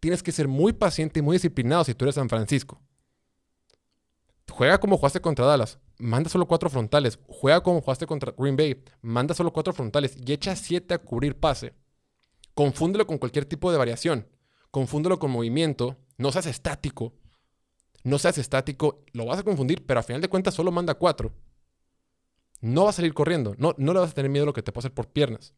Tienes 0.00 0.24
que 0.24 0.32
ser 0.32 0.48
muy 0.48 0.72
paciente 0.72 1.20
y 1.20 1.22
muy 1.22 1.36
disciplinado 1.36 1.84
si 1.84 1.94
tú 1.94 2.04
eres 2.04 2.16
San 2.16 2.28
Francisco. 2.28 2.82
Juega 4.50 4.78
como 4.78 4.96
jugaste 4.96 5.20
contra 5.20 5.46
Dallas, 5.46 5.78
manda 5.96 6.28
solo 6.28 6.48
cuatro 6.48 6.68
frontales. 6.68 7.20
Juega 7.28 7.62
como 7.62 7.80
jugaste 7.80 8.06
contra 8.06 8.34
Green 8.36 8.56
Bay, 8.56 8.82
manda 9.02 9.36
solo 9.36 9.52
cuatro 9.52 9.72
frontales 9.72 10.16
y 10.16 10.32
echa 10.32 10.56
siete 10.56 10.94
a 10.94 10.98
cubrir 10.98 11.38
pase. 11.38 11.74
Confúndelo 12.54 13.06
con 13.06 13.18
cualquier 13.18 13.44
tipo 13.44 13.70
de 13.70 13.78
variación. 13.78 14.26
Confúndelo 14.72 15.20
con 15.20 15.30
movimiento. 15.30 15.96
No 16.18 16.32
seas 16.32 16.46
estático 16.46 17.12
no 18.06 18.20
seas 18.20 18.38
estático, 18.38 19.04
lo 19.12 19.26
vas 19.26 19.40
a 19.40 19.42
confundir, 19.42 19.84
pero 19.84 19.98
a 19.98 20.02
final 20.04 20.22
de 20.22 20.28
cuentas 20.28 20.54
solo 20.54 20.70
manda 20.70 20.94
cuatro. 20.94 21.32
No 22.60 22.84
va 22.84 22.90
a 22.90 22.92
salir 22.92 23.12
corriendo, 23.12 23.56
no, 23.58 23.74
no 23.78 23.92
le 23.92 23.98
vas 23.98 24.12
a 24.12 24.14
tener 24.14 24.30
miedo 24.30 24.44
a 24.44 24.46
lo 24.46 24.52
que 24.52 24.62
te 24.62 24.70
puede 24.70 24.82
hacer 24.82 24.94
por 24.94 25.08
piernas. 25.08 25.54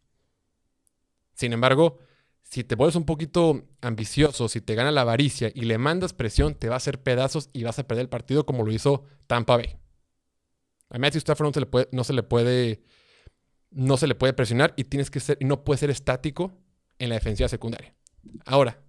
Sin 1.35 1.52
embargo, 1.52 1.99
si 2.43 2.64
te 2.64 2.75
vuelves 2.75 2.97
un 2.97 3.05
poquito 3.05 3.67
ambicioso, 3.83 4.49
si 4.49 4.62
te 4.62 4.75
gana 4.75 4.90
la 4.90 5.02
avaricia 5.02 5.52
y 5.55 5.61
le 5.62 5.76
mandas 5.76 6.14
presión, 6.14 6.55
te 6.55 6.71
va 6.71 6.76
a 6.76 6.78
hacer 6.78 7.02
pedazos 7.02 7.50
y 7.52 7.64
vas 7.64 7.78
a 7.78 7.87
perder 7.87 8.05
el 8.05 8.09
partido 8.09 8.47
como 8.47 8.64
lo 8.64 8.73
hizo 8.73 9.05
Tampa 9.26 9.59
Bay. 9.59 9.76
A 10.88 10.99
Matthew 10.99 11.19
Stafford 11.19 11.49
no 11.49 11.52
se 11.52 11.61
le 11.61 11.67
puede, 11.67 11.88
no 11.93 12.02
se 12.02 12.14
le 12.14 12.23
puede, 12.23 12.83
no 13.71 13.99
se 13.99 14.07
le 14.07 14.14
puede 14.14 14.33
presionar 14.33 14.73
y 14.75 14.85
tienes 14.85 15.11
que 15.11 15.21
ser, 15.21 15.37
no 15.43 15.64
puede 15.64 15.81
ser 15.81 15.90
estático 15.90 16.57
en 16.99 17.11
la 17.11 17.17
defensiva 17.17 17.50
secundaria. 17.50 17.95
Ahora, 18.47 18.88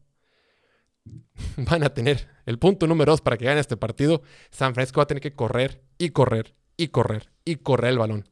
van 1.58 1.84
a 1.84 1.94
tener 1.94 2.28
el 2.46 2.60
punto 2.60 2.88
número 2.88 3.12
dos 3.12 3.22
para 3.22 3.38
que 3.38 3.46
gane 3.46 3.60
este 3.60 3.78
partido. 3.78 4.22
San 4.52 4.74
Francisco 4.74 5.00
va 5.00 5.04
a 5.04 5.08
tener 5.08 5.22
que 5.22 5.34
correr 5.34 5.82
y 5.98 6.10
correr 6.10 6.56
y 6.78 6.90
correr 6.90 7.30
y 7.46 7.58
correr 7.58 7.92
el 7.92 8.00
balón. 8.00 8.30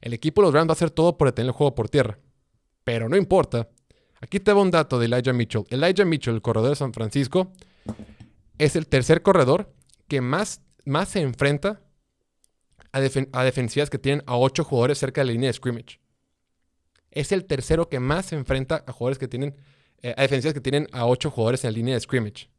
El 0.00 0.12
equipo 0.12 0.42
de 0.42 0.46
los 0.46 0.54
Rams 0.54 0.68
va 0.68 0.72
a 0.72 0.74
hacer 0.74 0.90
todo 0.90 1.16
por 1.16 1.28
detener 1.28 1.48
el 1.48 1.54
juego 1.54 1.74
por 1.74 1.88
tierra. 1.88 2.18
Pero 2.84 3.08
no 3.08 3.16
importa. 3.16 3.68
Aquí 4.20 4.40
te 4.40 4.52
va 4.52 4.60
un 4.60 4.70
dato 4.70 4.98
de 4.98 5.06
Elijah 5.06 5.32
Mitchell. 5.32 5.64
Elijah 5.70 6.04
Mitchell, 6.04 6.34
el 6.34 6.42
corredor 6.42 6.70
de 6.70 6.76
San 6.76 6.92
Francisco, 6.92 7.52
es 8.58 8.76
el 8.76 8.86
tercer 8.86 9.22
corredor 9.22 9.72
que 10.08 10.20
más, 10.20 10.60
más 10.84 11.08
se 11.08 11.20
enfrenta 11.20 11.82
a, 12.92 12.98
a 12.98 13.44
defensivas 13.44 13.90
que 13.90 13.98
tienen 13.98 14.22
a 14.26 14.36
ocho 14.36 14.64
jugadores 14.64 14.98
cerca 14.98 15.20
de 15.20 15.26
la 15.26 15.32
línea 15.32 15.48
de 15.48 15.54
scrimmage. 15.54 16.00
Es 17.10 17.32
el 17.32 17.44
tercero 17.44 17.88
que 17.88 18.00
más 18.00 18.26
se 18.26 18.36
enfrenta 18.36 18.84
a 18.86 18.92
jugadores 18.92 19.18
que 19.18 19.28
tienen 19.28 19.56
eh, 20.04 20.14
defensivas 20.18 20.52
que 20.52 20.60
tienen 20.60 20.86
a 20.92 21.06
8 21.06 21.30
jugadores 21.30 21.64
en 21.64 21.72
la 21.72 21.76
línea 21.78 21.94
de 21.94 22.00
scrimmage. 22.00 22.50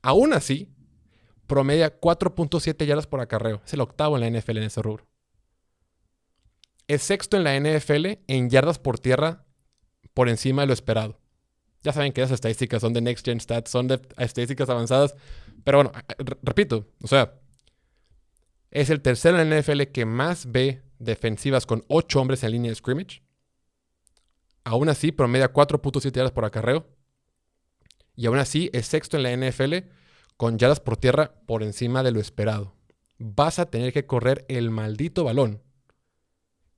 Aún 0.00 0.32
así, 0.32 0.72
promedia 1.46 2.00
4.7 2.00 2.86
yardas 2.86 3.06
por 3.06 3.20
acarreo. 3.20 3.60
Es 3.66 3.74
el 3.74 3.82
octavo 3.82 4.16
en 4.16 4.22
la 4.22 4.40
NFL 4.40 4.56
en 4.56 4.62
ese 4.62 4.80
rubro. 4.80 5.06
Es 6.88 7.02
sexto 7.02 7.36
en 7.36 7.44
la 7.44 7.60
NFL 7.60 8.06
en 8.26 8.48
yardas 8.48 8.78
por 8.78 8.98
tierra 8.98 9.44
por 10.14 10.30
encima 10.30 10.62
de 10.62 10.68
lo 10.68 10.72
esperado. 10.72 11.20
Ya 11.82 11.92
saben 11.92 12.14
que 12.14 12.22
esas 12.22 12.36
estadísticas 12.36 12.80
son 12.80 12.94
de 12.94 13.02
Next 13.02 13.26
Gen 13.26 13.38
Stats, 13.38 13.70
son 13.70 13.86
de 13.86 14.00
estadísticas 14.16 14.70
avanzadas. 14.70 15.14
Pero 15.62 15.76
bueno, 15.76 15.92
repito, 16.42 16.86
o 17.02 17.06
sea, 17.06 17.34
es 18.70 18.88
el 18.88 19.02
tercero 19.02 19.38
en 19.38 19.50
la 19.50 19.60
NFL 19.60 19.82
que 19.92 20.06
más 20.06 20.50
ve 20.50 20.80
defensivas 20.98 21.66
con 21.66 21.84
8 21.88 22.18
hombres 22.18 22.42
en 22.44 22.52
línea 22.52 22.70
de 22.70 22.76
scrimmage. 22.76 23.22
Aún 24.64 24.88
así, 24.88 25.12
promedia 25.12 25.52
4.7 25.52 26.10
yardas 26.10 26.32
por 26.32 26.46
acarreo. 26.46 26.93
Y 28.16 28.26
aún 28.26 28.38
así 28.38 28.70
es 28.72 28.86
sexto 28.86 29.16
en 29.16 29.22
la 29.22 29.36
NFL 29.36 29.88
con 30.36 30.58
yardas 30.58 30.80
por 30.80 30.96
tierra 30.96 31.34
por 31.46 31.62
encima 31.62 32.02
de 32.02 32.12
lo 32.12 32.20
esperado. 32.20 32.74
Vas 33.18 33.58
a 33.58 33.66
tener 33.66 33.92
que 33.92 34.06
correr 34.06 34.44
el 34.48 34.70
maldito 34.70 35.24
balón. 35.24 35.62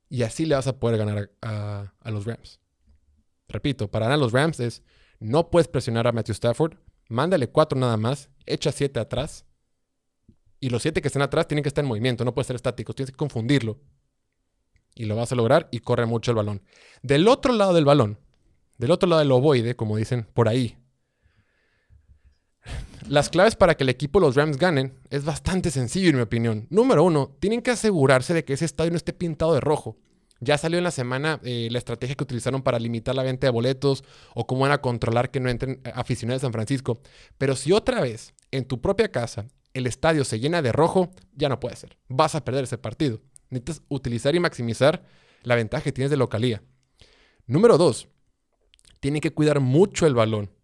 Y 0.08 0.22
así 0.22 0.46
le 0.46 0.54
vas 0.54 0.66
a 0.66 0.78
poder 0.78 0.98
ganar 0.98 1.30
a, 1.42 1.92
los 2.04 2.26
Rams. 2.26 2.60
Repito, 3.48 3.90
para 3.90 4.06
ganar 4.06 4.18
a 4.18 4.22
los 4.22 4.32
Rams 4.32 4.60
es 4.60 4.82
no 5.18 5.50
puedes 5.50 5.68
presionar 5.68 6.06
a 6.06 6.12
Matthew 6.12 6.34
Stafford, 6.34 6.74
mándale 7.08 7.48
cuatro 7.48 7.78
nada 7.78 7.96
más, 7.96 8.28
echa 8.44 8.70
siete 8.70 9.00
atrás. 9.00 9.44
Y 10.60 10.70
los 10.70 10.82
siete 10.82 11.02
que 11.02 11.08
estén 11.08 11.22
atrás 11.22 11.48
tienen 11.48 11.62
que 11.62 11.68
estar 11.68 11.84
en 11.84 11.88
movimiento, 11.88 12.24
no 12.24 12.34
puede 12.34 12.46
ser 12.46 12.56
estáticos, 12.56 12.94
tienes 12.94 13.10
que 13.10 13.16
confundirlo. 13.16 13.80
Y 14.94 15.04
lo 15.04 15.16
vas 15.16 15.32
a 15.32 15.34
lograr 15.34 15.68
y 15.70 15.80
corre 15.80 16.06
mucho 16.06 16.30
el 16.30 16.36
balón. 16.36 16.62
Del 17.02 17.28
otro 17.28 17.52
lado 17.52 17.74
del 17.74 17.84
balón, 17.84 18.18
del 18.78 18.90
otro 18.90 19.08
lado 19.08 19.20
del 19.20 19.32
ovoide, 19.32 19.76
como 19.76 19.96
dicen 19.96 20.26
por 20.32 20.48
ahí, 20.48 20.78
las 23.08 23.28
claves 23.28 23.54
para 23.54 23.76
que 23.76 23.84
el 23.84 23.88
equipo 23.88 24.18
los 24.20 24.34
Rams 24.34 24.56
ganen 24.56 24.94
es 25.10 25.24
bastante 25.24 25.70
sencillo, 25.70 26.10
en 26.10 26.16
mi 26.16 26.22
opinión. 26.22 26.66
Número 26.70 27.04
uno, 27.04 27.36
tienen 27.38 27.62
que 27.62 27.70
asegurarse 27.70 28.34
de 28.34 28.44
que 28.44 28.54
ese 28.54 28.64
estadio 28.64 28.90
no 28.90 28.96
esté 28.96 29.12
pintado 29.12 29.54
de 29.54 29.60
rojo. 29.60 29.96
Ya 30.40 30.58
salió 30.58 30.78
en 30.78 30.84
la 30.84 30.90
semana 30.90 31.40
eh, 31.44 31.68
la 31.70 31.78
estrategia 31.78 32.14
que 32.14 32.24
utilizaron 32.24 32.62
para 32.62 32.78
limitar 32.78 33.14
la 33.14 33.22
venta 33.22 33.46
de 33.46 33.52
boletos 33.52 34.04
o 34.34 34.46
cómo 34.46 34.62
van 34.62 34.72
a 34.72 34.82
controlar 34.82 35.30
que 35.30 35.40
no 35.40 35.48
entren 35.48 35.80
eh, 35.84 35.92
aficionados 35.94 36.42
de 36.42 36.46
San 36.46 36.52
Francisco. 36.52 37.00
Pero 37.38 37.56
si 37.56 37.72
otra 37.72 38.00
vez 38.00 38.34
en 38.50 38.64
tu 38.64 38.80
propia 38.80 39.10
casa 39.10 39.46
el 39.72 39.86
estadio 39.86 40.24
se 40.24 40.40
llena 40.40 40.60
de 40.60 40.72
rojo, 40.72 41.10
ya 41.32 41.48
no 41.48 41.60
puede 41.60 41.76
ser. 41.76 41.96
Vas 42.08 42.34
a 42.34 42.44
perder 42.44 42.64
ese 42.64 42.78
partido. 42.78 43.20
Necesitas 43.50 43.82
utilizar 43.88 44.34
y 44.34 44.40
maximizar 44.40 45.04
la 45.42 45.54
ventaja 45.54 45.84
que 45.84 45.92
tienes 45.92 46.10
de 46.10 46.16
localía. 46.16 46.62
Número 47.46 47.78
dos, 47.78 48.08
tienen 49.00 49.20
que 49.20 49.32
cuidar 49.32 49.60
mucho 49.60 50.06
el 50.06 50.14
balón 50.14 50.55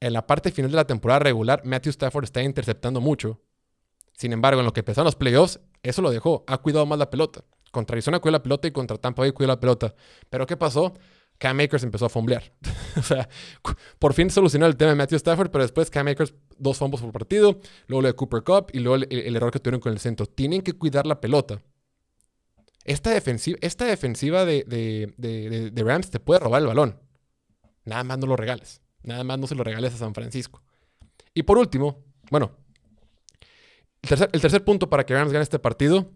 en 0.00 0.12
la 0.12 0.26
parte 0.26 0.50
final 0.50 0.70
de 0.70 0.76
la 0.76 0.86
temporada 0.86 1.20
regular, 1.20 1.62
Matthew 1.64 1.90
Stafford 1.90 2.24
está 2.24 2.42
interceptando 2.42 3.00
mucho. 3.00 3.40
Sin 4.12 4.32
embargo, 4.32 4.60
en 4.60 4.66
lo 4.66 4.72
que 4.72 4.80
empezaron 4.80 5.06
los 5.06 5.16
playoffs, 5.16 5.60
eso 5.82 6.02
lo 6.02 6.10
dejó. 6.10 6.44
Ha 6.46 6.58
cuidado 6.58 6.86
más 6.86 6.98
la 6.98 7.10
pelota. 7.10 7.44
Contra 7.70 7.94
Arizona 7.94 8.20
cuidó 8.20 8.32
la 8.32 8.42
pelota 8.42 8.68
y 8.68 8.70
contra 8.70 8.96
Tampa 8.96 9.22
Bay 9.22 9.32
cuidó 9.32 9.48
la 9.48 9.60
pelota. 9.60 9.94
Pero 10.30 10.46
¿qué 10.46 10.56
pasó? 10.56 10.94
Cam 11.38 11.60
Akers 11.60 11.82
empezó 11.82 12.06
a 12.06 12.08
fumblear. 12.08 12.42
o 12.96 13.02
sea, 13.02 13.28
por 13.98 14.14
fin 14.14 14.30
solucionó 14.30 14.66
el 14.66 14.76
tema 14.76 14.90
de 14.90 14.96
Matthew 14.96 15.16
Stafford, 15.16 15.50
pero 15.50 15.64
después 15.64 15.90
Cam 15.90 16.08
Akers, 16.08 16.34
dos 16.56 16.78
fumbles 16.78 17.02
por 17.02 17.12
partido, 17.12 17.60
luego 17.86 18.02
lo 18.02 18.08
de 18.08 18.14
Cooper 18.14 18.42
Cup 18.42 18.70
y 18.72 18.78
luego 18.78 19.04
el, 19.10 19.36
error 19.36 19.50
que 19.50 19.60
tuvieron 19.60 19.80
con 19.80 19.92
el 19.92 19.98
centro. 19.98 20.26
Tienen 20.26 20.62
que 20.62 20.72
cuidar 20.72 21.06
la 21.06 21.20
pelota. 21.20 21.60
Esta 22.84 23.10
defensiva, 23.10 24.46
de 24.46 25.72
Rams 25.76 26.10
te 26.10 26.20
puede 26.20 26.40
robar 26.40 26.62
el 26.62 26.68
balón. 26.68 26.98
Nada 27.84 28.04
más 28.04 28.18
no 28.18 28.26
lo 28.26 28.36
regales. 28.36 28.80
Nada 29.06 29.24
más 29.24 29.38
no 29.38 29.46
se 29.46 29.54
lo 29.54 29.64
regales 29.64 29.94
a 29.94 29.98
San 29.98 30.14
Francisco. 30.14 30.62
Y 31.32 31.44
por 31.44 31.56
último, 31.56 32.04
bueno, 32.30 32.50
el 34.02 34.40
tercer, 34.40 34.64
punto 34.64 34.90
para 34.90 35.06
que 35.06 35.14
Rams 35.14 35.32
gane 35.32 35.42
este 35.42 35.58
partido, 35.58 36.10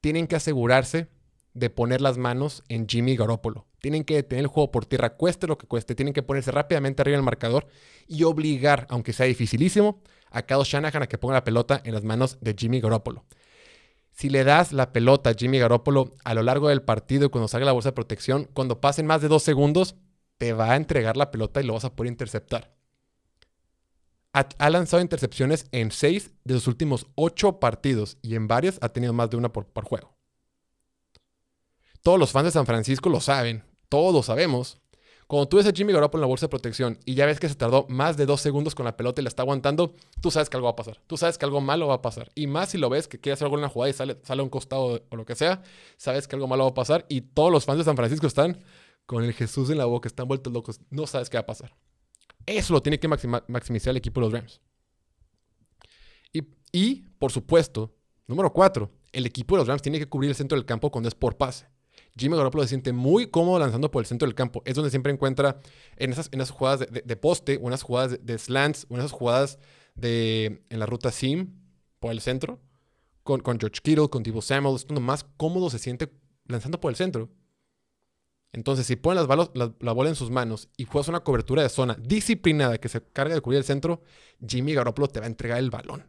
tienen 0.00 0.26
que 0.26 0.36
asegurarse 0.36 1.08
de 1.54 1.70
poner 1.70 2.00
las 2.00 2.18
manos 2.18 2.62
en 2.68 2.86
Jimmy 2.86 3.16
Garoppolo. 3.16 3.66
Tienen 3.80 4.04
que 4.04 4.14
detener 4.14 4.44
el 4.44 4.48
juego 4.48 4.70
por 4.70 4.84
tierra, 4.84 5.16
cueste 5.16 5.46
lo 5.46 5.58
que 5.58 5.66
cueste. 5.66 5.94
Tienen 5.94 6.12
que 6.12 6.22
ponerse 6.22 6.52
rápidamente 6.52 7.02
arriba 7.02 7.16
del 7.16 7.24
marcador 7.24 7.66
y 8.06 8.24
obligar, 8.24 8.86
aunque 8.90 9.12
sea 9.12 9.26
dificilísimo, 9.26 10.02
a 10.30 10.42
Kyle 10.42 10.62
Shanahan 10.64 11.02
a 11.02 11.06
que 11.06 11.18
ponga 11.18 11.34
la 11.34 11.44
pelota 11.44 11.80
en 11.84 11.94
las 11.94 12.04
manos 12.04 12.38
de 12.40 12.54
Jimmy 12.56 12.80
Garoppolo. 12.80 13.24
Si 14.12 14.28
le 14.28 14.44
das 14.44 14.72
la 14.72 14.92
pelota 14.92 15.30
a 15.30 15.34
Jimmy 15.34 15.58
Garoppolo 15.58 16.12
a 16.24 16.34
lo 16.34 16.42
largo 16.42 16.68
del 16.68 16.82
partido, 16.82 17.30
cuando 17.30 17.48
salga 17.48 17.66
la 17.66 17.72
bolsa 17.72 17.90
de 17.90 17.94
protección, 17.94 18.48
cuando 18.52 18.80
pasen 18.80 19.06
más 19.06 19.22
de 19.22 19.28
dos 19.28 19.42
segundos, 19.42 19.96
te 20.38 20.52
va 20.52 20.72
a 20.72 20.76
entregar 20.76 21.16
la 21.16 21.30
pelota 21.30 21.60
y 21.60 21.64
lo 21.64 21.74
vas 21.74 21.84
a 21.84 21.94
poder 21.94 22.10
interceptar. 22.10 22.74
ha, 24.32 24.70
lanzado 24.70 25.02
intercepciones 25.02 25.66
en 25.72 25.90
seis 25.90 26.32
de 26.44 26.54
sus 26.54 26.68
últimos 26.68 27.06
ocho 27.16 27.58
partidos 27.58 28.18
y 28.22 28.36
en 28.36 28.46
varios 28.46 28.78
ha 28.82 28.88
tenido 28.90 29.12
más 29.12 29.30
de 29.30 29.36
una 29.36 29.52
por, 29.52 29.66
por 29.66 29.84
juego. 29.84 30.16
Todos 32.02 32.18
los 32.18 32.30
fans 32.30 32.46
de 32.46 32.50
San 32.52 32.66
Francisco 32.66 33.10
lo 33.10 33.20
saben, 33.20 33.64
todos 33.88 34.26
sabemos. 34.26 34.80
Cuando 35.26 35.46
tú 35.46 35.58
ves 35.58 35.66
a 35.66 35.72
Jimmy 35.72 35.92
Garoppolo 35.92 36.20
en 36.20 36.22
la 36.22 36.28
bolsa 36.28 36.46
de 36.46 36.50
protección 36.50 36.98
y 37.04 37.14
ya 37.14 37.26
ves 37.26 37.38
que 37.38 37.50
se 37.50 37.54
tardó 37.54 37.84
más 37.90 38.16
de 38.16 38.24
dos 38.24 38.40
segundos 38.40 38.74
con 38.74 38.86
la 38.86 38.96
pelota 38.96 39.20
y 39.20 39.24
la 39.24 39.28
está 39.28 39.42
aguantando, 39.42 39.94
tú 40.22 40.30
sabes 40.30 40.48
que 40.48 40.56
algo 40.56 40.66
va 40.66 40.72
a 40.72 40.76
pasar. 40.76 41.02
Tú 41.06 41.18
sabes 41.18 41.36
que 41.36 41.44
algo 41.44 41.60
malo 41.60 41.86
va 41.86 41.96
a 41.96 42.00
pasar. 42.00 42.30
Y 42.34 42.46
más 42.46 42.70
si 42.70 42.78
lo 42.78 42.88
ves 42.88 43.08
que 43.08 43.20
quiere 43.20 43.34
hacer 43.34 43.44
algo 43.44 43.56
en 43.56 43.62
la 43.62 43.68
jugada 43.68 43.90
y 43.90 43.92
sale, 43.92 44.16
sale 44.22 44.40
a 44.40 44.44
un 44.44 44.48
costado 44.48 45.02
o 45.06 45.16
lo 45.16 45.26
que 45.26 45.34
sea, 45.34 45.60
sabes 45.98 46.26
que 46.28 46.36
algo 46.36 46.46
malo 46.46 46.64
va 46.64 46.70
a 46.70 46.74
pasar. 46.74 47.04
Y 47.10 47.20
todos 47.20 47.52
los 47.52 47.66
fans 47.66 47.76
de 47.76 47.84
San 47.84 47.96
Francisco 47.96 48.26
están 48.26 48.64
con 49.08 49.24
el 49.24 49.32
Jesús 49.32 49.70
en 49.70 49.78
la 49.78 49.86
boca, 49.86 50.06
están 50.06 50.28
vueltos 50.28 50.52
locos. 50.52 50.82
No 50.90 51.06
sabes 51.06 51.30
qué 51.30 51.38
va 51.38 51.40
a 51.40 51.46
pasar. 51.46 51.74
Eso 52.44 52.74
lo 52.74 52.82
tiene 52.82 53.00
que 53.00 53.08
maximizar 53.08 53.92
el 53.92 53.96
equipo 53.96 54.20
de 54.20 54.26
los 54.26 54.32
Rams. 54.34 54.60
Y, 56.70 57.06
por 57.18 57.32
supuesto, 57.32 57.96
número 58.26 58.52
cuatro, 58.52 58.92
el 59.12 59.24
equipo 59.24 59.54
de 59.54 59.60
los 59.60 59.66
Rams 59.66 59.80
tiene 59.80 59.98
que 59.98 60.06
cubrir 60.10 60.28
el 60.28 60.36
centro 60.36 60.56
del 60.58 60.66
campo 60.66 60.90
cuando 60.90 61.08
es 61.08 61.14
por 61.14 61.38
pase. 61.38 61.66
Jimmy 62.18 62.36
Garoppolo 62.36 62.64
se 62.64 62.68
siente 62.68 62.92
muy 62.92 63.30
cómodo 63.30 63.58
lanzando 63.58 63.90
por 63.90 64.02
el 64.02 64.06
centro 64.06 64.26
del 64.28 64.34
campo. 64.34 64.60
Es 64.66 64.74
donde 64.74 64.90
siempre 64.90 65.10
encuentra 65.10 65.58
en 65.96 66.12
esas, 66.12 66.28
en 66.30 66.42
esas 66.42 66.54
jugadas 66.54 66.86
de, 66.90 67.16
poste, 67.16 67.58
esas 67.64 67.82
jugadas 67.82 68.18
de, 68.22 68.38
slants, 68.38 68.86
esas 68.90 69.12
jugadas 69.12 69.58
de, 69.94 70.66
en 70.68 70.78
la 70.80 70.84
ruta 70.84 71.10
sim 71.10 71.54
por 71.98 72.12
el 72.12 72.20
centro, 72.20 72.60
con, 73.22 73.40
George 73.42 73.80
Kittle, 73.82 74.10
con 74.10 74.22
Tibo 74.22 74.42
Samuel, 74.42 74.76
es 74.76 74.86
donde 74.86 75.00
más 75.00 75.24
cómodo 75.38 75.70
se 75.70 75.78
siente 75.78 76.12
lanzando 76.44 76.78
por 76.78 76.90
el 76.90 76.96
centro. 76.96 77.30
Entonces, 78.52 78.86
si 78.86 78.96
ponen 78.96 79.26
las 79.26 79.48
la, 79.54 79.92
bola 79.92 80.08
en 80.08 80.14
sus 80.14 80.30
manos 80.30 80.68
y 80.76 80.84
juegas 80.84 81.08
una 81.08 81.20
cobertura 81.20 81.62
de 81.62 81.68
zona 81.68 81.96
disciplinada 82.00 82.78
que 82.78 82.88
se 82.88 83.02
carga 83.02 83.34
de 83.34 83.40
cubrir 83.40 83.58
el 83.58 83.64
centro, 83.64 84.02
Jimmy 84.46 84.74
Garoppolo 84.74 85.08
te 85.08 85.20
va 85.20 85.26
a 85.26 85.28
entregar 85.28 85.58
el 85.58 85.70
balón. 85.70 86.06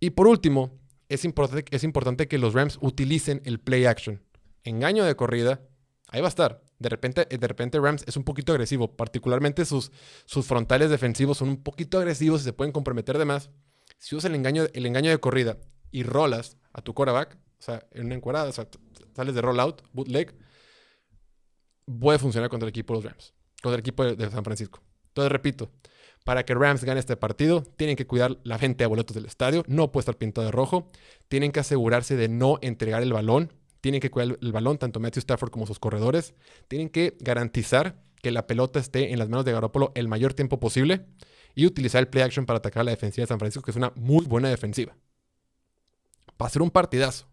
Y 0.00 0.10
por 0.10 0.26
último, 0.26 0.80
es 1.08 1.24
importante, 1.24 1.64
es 1.74 1.84
importante 1.84 2.26
que 2.26 2.38
los 2.38 2.54
Rams 2.54 2.78
utilicen 2.80 3.40
el 3.44 3.60
play 3.60 3.84
action 3.84 4.22
engaño 4.64 5.04
de 5.04 5.16
corrida, 5.16 5.60
ahí 6.08 6.20
va 6.20 6.26
a 6.26 6.30
estar. 6.30 6.62
De 6.78 6.88
repente, 6.88 7.26
de 7.26 7.46
repente 7.46 7.78
Rams 7.78 8.04
es 8.06 8.16
un 8.16 8.24
poquito 8.24 8.52
agresivo, 8.52 8.96
particularmente 8.96 9.64
sus, 9.64 9.92
sus 10.24 10.46
frontales 10.46 10.90
defensivos 10.90 11.38
son 11.38 11.48
un 11.48 11.62
poquito 11.62 11.98
agresivos 11.98 12.40
y 12.40 12.44
se 12.44 12.52
pueden 12.52 12.72
comprometer 12.72 13.18
de 13.18 13.24
más. 13.24 13.50
Si 13.98 14.16
usas 14.16 14.30
el 14.30 14.36
engaño, 14.36 14.64
el 14.72 14.86
engaño 14.86 15.10
de 15.10 15.20
corrida 15.20 15.58
y 15.90 16.04
rolas 16.04 16.56
a 16.72 16.80
tu 16.80 16.94
quarterback, 16.94 17.36
o 17.58 17.62
sea, 17.62 17.86
en 17.92 18.06
una 18.06 18.14
encuadrada, 18.14 18.48
o 18.48 18.52
sea, 18.52 18.66
sales 19.14 19.34
de 19.34 19.42
rollout, 19.42 19.82
bootleg, 19.92 20.34
puede 21.98 22.18
funcionar 22.18 22.50
contra 22.50 22.66
el 22.66 22.70
equipo 22.70 22.94
de 22.94 23.02
los 23.02 23.12
Rams, 23.12 23.34
contra 23.62 23.74
el 23.74 23.80
equipo 23.80 24.04
de, 24.04 24.30
San 24.30 24.44
Francisco. 24.44 24.82
Entonces, 25.08 25.32
repito, 25.32 25.70
para 26.24 26.44
que 26.44 26.54
Rams 26.54 26.84
gane 26.84 27.00
este 27.00 27.16
partido, 27.16 27.62
tienen 27.76 27.96
que 27.96 28.06
cuidar 28.06 28.38
la 28.44 28.58
gente 28.58 28.84
de 28.84 28.88
boletos 28.88 29.14
del 29.14 29.26
estadio, 29.26 29.64
no 29.66 29.90
puede 29.90 30.02
estar 30.02 30.16
pintado 30.16 30.46
de 30.46 30.52
rojo, 30.52 30.90
tienen 31.28 31.52
que 31.52 31.60
asegurarse 31.60 32.16
de 32.16 32.28
no 32.28 32.58
entregar 32.62 33.02
el 33.02 33.12
balón 33.12 33.52
tienen 33.80 34.00
que 34.00 34.10
cuidar 34.10 34.38
el 34.40 34.52
balón, 34.52 34.78
tanto 34.78 35.00
Matthew 35.00 35.20
Stafford 35.20 35.50
como 35.50 35.66
sus 35.66 35.78
corredores. 35.78 36.34
Tienen 36.68 36.88
que 36.90 37.16
garantizar 37.20 38.02
que 38.22 38.30
la 38.30 38.46
pelota 38.46 38.78
esté 38.78 39.12
en 39.12 39.18
las 39.18 39.28
manos 39.28 39.44
de 39.44 39.52
Garoppolo 39.52 39.92
el 39.94 40.08
mayor 40.08 40.34
tiempo 40.34 40.60
posible 40.60 41.06
y 41.54 41.66
utilizar 41.66 42.00
el 42.00 42.08
play 42.08 42.22
action 42.22 42.46
para 42.46 42.58
atacar 42.58 42.84
la 42.84 42.90
defensiva 42.90 43.22
de 43.24 43.28
San 43.28 43.38
Francisco, 43.38 43.64
que 43.64 43.70
es 43.70 43.76
una 43.76 43.92
muy 43.96 44.24
buena 44.26 44.48
defensiva. 44.48 44.96
Va 46.40 46.46
a 46.46 46.50
ser 46.50 46.62
un 46.62 46.70
partidazo. 46.70 47.26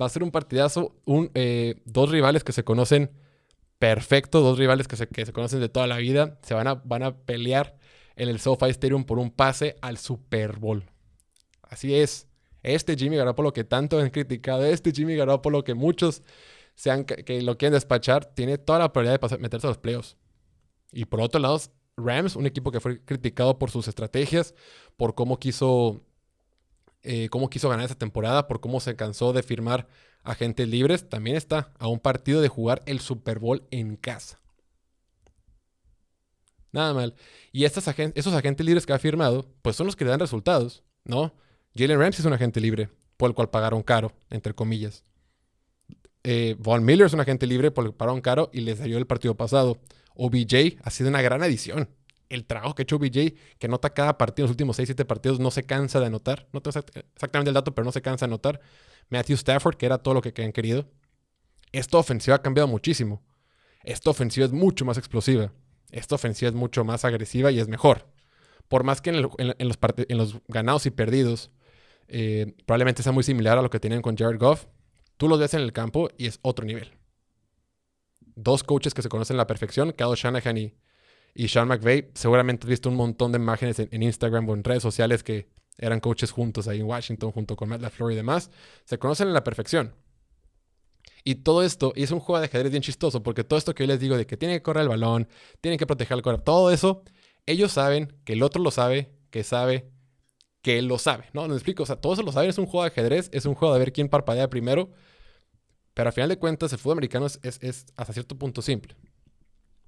Va 0.00 0.06
a 0.06 0.08
ser 0.08 0.22
un 0.22 0.30
partidazo. 0.30 0.96
Eh, 1.34 1.82
dos 1.84 2.10
rivales 2.10 2.44
que 2.44 2.52
se 2.52 2.64
conocen 2.64 3.10
perfecto, 3.84 4.40
dos 4.40 4.56
rivales 4.58 4.88
que 4.88 4.96
se, 4.96 5.06
que 5.06 5.26
se, 5.26 5.32
conocen 5.34 5.60
de 5.60 5.68
toda 5.68 5.86
la 5.86 5.98
vida. 5.98 6.38
Se 6.40 6.54
van 6.54 6.66
a, 6.66 6.74
van 6.76 7.02
a 7.02 7.18
pelear 7.18 7.76
en 8.16 8.30
el 8.30 8.40
SoFi 8.40 8.70
Stadium 8.70 9.04
por 9.04 9.18
un 9.18 9.30
pase 9.30 9.76
al 9.82 9.98
Super 9.98 10.56
Bowl. 10.56 10.84
Así 11.60 11.94
es. 11.94 12.26
Este 12.62 12.96
Jimmy 12.96 13.16
Garoppolo 13.16 13.52
que 13.52 13.62
tanto 13.62 13.98
han 13.98 14.08
criticado, 14.08 14.64
este 14.64 14.90
Jimmy 14.90 15.16
Garoppolo 15.16 15.64
que 15.64 15.74
muchos 15.74 16.22
sean, 16.74 17.04
que 17.04 17.42
lo 17.42 17.58
quieren 17.58 17.74
despachar, 17.74 18.24
tiene 18.24 18.56
toda 18.56 18.78
la 18.78 18.90
probabilidad 18.90 19.20
de 19.28 19.36
meterse 19.36 19.66
a 19.66 19.70
los 19.70 19.78
playoffs. 19.78 20.16
Y 20.90 21.04
por 21.04 21.20
otro 21.20 21.38
lado, 21.38 21.60
Rams, 21.98 22.36
un 22.36 22.46
equipo 22.46 22.70
que 22.70 22.80
fue 22.80 23.04
criticado 23.04 23.58
por 23.58 23.70
sus 23.70 23.86
estrategias, 23.86 24.54
por 24.96 25.14
cómo 25.14 25.38
quiso, 25.38 26.00
eh, 27.02 27.28
cómo 27.28 27.50
quiso 27.50 27.68
ganar 27.68 27.84
esa 27.84 27.98
temporada, 27.98 28.48
por 28.48 28.60
cómo 28.60 28.80
se 28.80 28.96
cansó 28.96 29.34
de 29.34 29.42
firmar 29.42 29.88
agentes 30.24 30.68
libres, 30.68 31.08
también 31.08 31.36
está 31.36 31.72
a 31.78 31.88
un 31.88 32.00
partido 32.00 32.40
de 32.40 32.48
jugar 32.48 32.82
el 32.86 33.00
Super 33.00 33.38
Bowl 33.38 33.66
en 33.70 33.96
casa. 33.96 34.40
Nada 36.72 36.92
mal. 36.92 37.14
Y 37.52 37.64
estos 37.64 37.86
agentes 37.86 38.66
libres 38.66 38.84
que 38.84 38.92
ha 38.92 38.98
firmado, 38.98 39.48
pues 39.62 39.76
son 39.76 39.86
los 39.86 39.94
que 39.94 40.04
le 40.04 40.10
dan 40.10 40.20
resultados, 40.20 40.82
¿no? 41.04 41.32
Jalen 41.76 42.00
Ramsey 42.00 42.20
es 42.20 42.26
un 42.26 42.32
agente 42.32 42.60
libre, 42.60 42.88
por 43.16 43.30
el 43.30 43.34
cual 43.34 43.50
pagaron 43.50 43.82
caro, 43.82 44.12
entre 44.30 44.54
comillas. 44.54 45.04
Eh, 46.24 46.56
Von 46.58 46.84
Miller 46.84 47.06
es 47.06 47.12
un 47.12 47.20
agente 47.20 47.46
libre 47.46 47.70
por 47.70 47.84
el 47.84 47.90
cual 47.90 47.96
pagaron 47.96 48.20
caro 48.22 48.50
y 48.52 48.62
les 48.62 48.78
salió 48.78 48.98
el 48.98 49.06
partido 49.06 49.36
pasado. 49.36 49.78
OBJ 50.16 50.78
ha 50.82 50.90
sido 50.90 51.10
una 51.10 51.22
gran 51.22 51.42
adición. 51.42 51.90
El 52.28 52.46
trabajo 52.46 52.74
que 52.74 52.82
ha 52.82 52.84
hecho 52.84 52.96
OBJ, 52.96 53.34
que 53.58 53.66
anota 53.66 53.90
cada 53.90 54.16
partido, 54.16 54.44
en 54.44 54.48
los 54.48 54.52
últimos 54.52 54.78
6-7 54.78 55.04
partidos, 55.04 55.38
no 55.38 55.50
se 55.50 55.64
cansa 55.64 56.00
de 56.00 56.06
anotar. 56.06 56.48
No 56.52 56.62
tengo 56.62 56.80
exactamente 57.14 57.50
el 57.50 57.54
dato, 57.54 57.74
pero 57.74 57.84
no 57.84 57.92
se 57.92 58.02
cansa 58.02 58.26
de 58.26 58.30
anotar. 58.30 58.60
Matthew 59.10 59.34
Stafford, 59.34 59.76
que 59.76 59.86
era 59.86 59.98
todo 59.98 60.14
lo 60.14 60.22
que 60.22 60.42
han 60.42 60.52
querido. 60.52 60.88
Esta 61.72 61.98
ofensiva 61.98 62.36
ha 62.36 62.42
cambiado 62.42 62.68
muchísimo. 62.68 63.22
Esta 63.82 64.10
ofensiva 64.10 64.46
es 64.46 64.52
mucho 64.52 64.84
más 64.84 64.98
explosiva. 64.98 65.52
Esta 65.90 66.14
ofensiva 66.14 66.48
es 66.48 66.54
mucho 66.54 66.84
más 66.84 67.04
agresiva 67.04 67.52
y 67.52 67.60
es 67.60 67.68
mejor. 67.68 68.08
Por 68.68 68.82
más 68.82 69.00
que 69.00 69.10
en, 69.10 69.22
los, 69.22 70.40
ganados 70.48 70.86
y 70.86 70.90
perdidos 70.90 71.50
eh, 72.08 72.54
probablemente 72.66 73.02
sea 73.02 73.12
muy 73.12 73.22
similar 73.22 73.58
a 73.58 73.62
lo 73.62 73.70
que 73.70 73.80
tienen 73.80 74.02
con 74.02 74.16
Jared 74.16 74.38
Goff. 74.38 74.66
Tú 75.16 75.28
los 75.28 75.38
ves 75.38 75.54
en 75.54 75.60
el 75.60 75.72
campo 75.72 76.08
y 76.18 76.26
es 76.26 76.38
otro 76.42 76.64
nivel. 76.64 76.92
Dos 78.34 78.64
coaches 78.64 78.94
que 78.94 79.02
se 79.02 79.08
conocen 79.08 79.36
a 79.36 79.38
la 79.38 79.46
perfección, 79.46 79.92
Kyle 79.92 80.14
Shanahan 80.16 80.56
y, 80.56 80.74
y 81.34 81.48
Sean 81.48 81.68
McVay. 81.68 82.10
Seguramente 82.14 82.66
has 82.66 82.70
visto 82.70 82.88
un 82.88 82.96
montón 82.96 83.32
de 83.32 83.38
imágenes 83.38 83.78
en, 83.78 84.02
Instagram 84.02 84.48
o 84.48 84.54
en 84.54 84.64
redes 84.64 84.82
sociales 84.82 85.22
que 85.22 85.48
eran 85.78 86.00
coaches 86.00 86.30
juntos 86.30 86.68
ahí 86.68 86.80
en 86.80 86.86
Washington, 86.86 87.32
junto 87.32 87.56
con 87.56 87.68
Matt 87.68 87.80
LaFleur 87.80 88.12
y 88.12 88.16
demás. 88.16 88.50
Se 88.84 88.98
conocen 88.98 89.28
a 89.28 89.32
la 89.32 89.44
perfección. 89.44 89.94
Y 91.24 91.36
todo 91.36 91.62
esto, 91.62 91.92
y 91.96 92.02
es 92.02 92.10
un 92.10 92.20
juego 92.20 92.38
de 92.40 92.46
ajedrez 92.46 92.70
bien 92.70 92.82
chistoso, 92.82 93.22
porque 93.22 93.44
todo 93.44 93.58
esto 93.58 93.74
que 93.74 93.84
yo 93.84 93.88
les 93.88 93.98
digo 93.98 94.16
de 94.16 94.26
que 94.26 94.36
tienen 94.36 94.58
que 94.58 94.62
correr 94.62 94.82
el 94.82 94.90
balón, 94.90 95.26
tienen 95.60 95.78
que 95.78 95.86
proteger 95.86 96.16
el 96.18 96.22
corazón, 96.22 96.44
todo 96.44 96.70
eso, 96.70 97.02
ellos 97.46 97.72
saben 97.72 98.14
que 98.24 98.34
el 98.34 98.42
otro 98.42 98.62
lo 98.62 98.70
sabe, 98.70 99.10
que 99.30 99.42
sabe 99.42 99.90
que 100.60 100.78
él 100.78 100.86
lo 100.86 100.98
sabe, 100.98 101.28
¿no? 101.32 101.48
¿Me 101.48 101.54
explico? 101.54 101.82
O 101.82 101.86
sea, 101.86 101.96
todos 101.96 102.22
lo 102.22 102.30
saben, 102.30 102.50
es 102.50 102.58
un 102.58 102.66
juego 102.66 102.84
de 102.84 102.88
ajedrez, 102.88 103.30
es 103.32 103.46
un 103.46 103.54
juego 103.54 103.72
de 103.74 103.80
ver 103.80 103.92
quién 103.92 104.08
parpadea 104.08 104.48
primero, 104.50 104.90
pero 105.94 106.10
a 106.10 106.12
final 106.12 106.28
de 106.28 106.38
cuentas 106.38 106.72
el 106.72 106.78
fútbol 106.78 106.94
americano 106.94 107.26
es, 107.26 107.38
es, 107.42 107.86
hasta 107.96 108.12
cierto 108.12 108.36
punto 108.36 108.60
simple. 108.60 108.94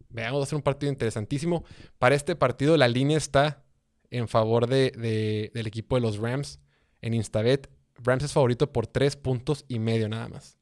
Veamos, 0.08 0.40
va 0.40 0.44
a 0.44 0.46
ser 0.46 0.56
un 0.56 0.62
partido 0.62 0.90
interesantísimo. 0.90 1.64
Para 1.98 2.14
este 2.14 2.36
partido 2.36 2.76
la 2.76 2.88
línea 2.88 3.18
está 3.18 3.64
en 4.10 4.28
favor 4.28 4.66
de, 4.66 5.50
del 5.52 5.66
equipo 5.66 5.96
de 5.96 6.02
los 6.02 6.18
Rams 6.18 6.60
en 7.00 7.14
Instabet. 7.14 7.70
Rams 7.96 8.24
es 8.24 8.32
favorito 8.32 8.72
por 8.72 8.86
tres 8.86 9.16
puntos 9.16 9.64
y 9.68 9.78
medio 9.78 10.08
nada 10.08 10.28
más. 10.28 10.58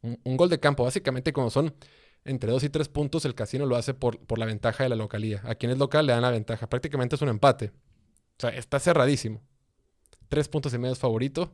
Un, 0.00 0.36
gol 0.36 0.48
de 0.48 0.58
campo, 0.58 0.82
básicamente 0.84 1.32
como 1.32 1.50
son 1.50 1.74
entre 2.24 2.50
dos 2.50 2.64
y 2.64 2.68
tres 2.68 2.88
puntos, 2.88 3.24
el 3.24 3.34
casino 3.34 3.66
lo 3.66 3.76
hace 3.76 3.94
por, 3.94 4.18
por 4.26 4.38
la 4.38 4.46
ventaja 4.46 4.82
de 4.82 4.88
la 4.88 4.96
localía. 4.96 5.42
A 5.44 5.54
quien 5.54 5.70
es 5.70 5.78
local 5.78 6.06
le 6.06 6.12
dan 6.12 6.22
la 6.22 6.30
ventaja. 6.30 6.68
Prácticamente 6.68 7.16
es 7.16 7.22
un 7.22 7.28
empate. 7.28 7.66
O 7.66 8.40
sea, 8.40 8.50
está 8.50 8.80
cerradísimo. 8.80 9.42
Tres 10.28 10.48
puntos 10.48 10.74
y 10.74 10.78
medio 10.78 10.94
favorito. 10.94 11.52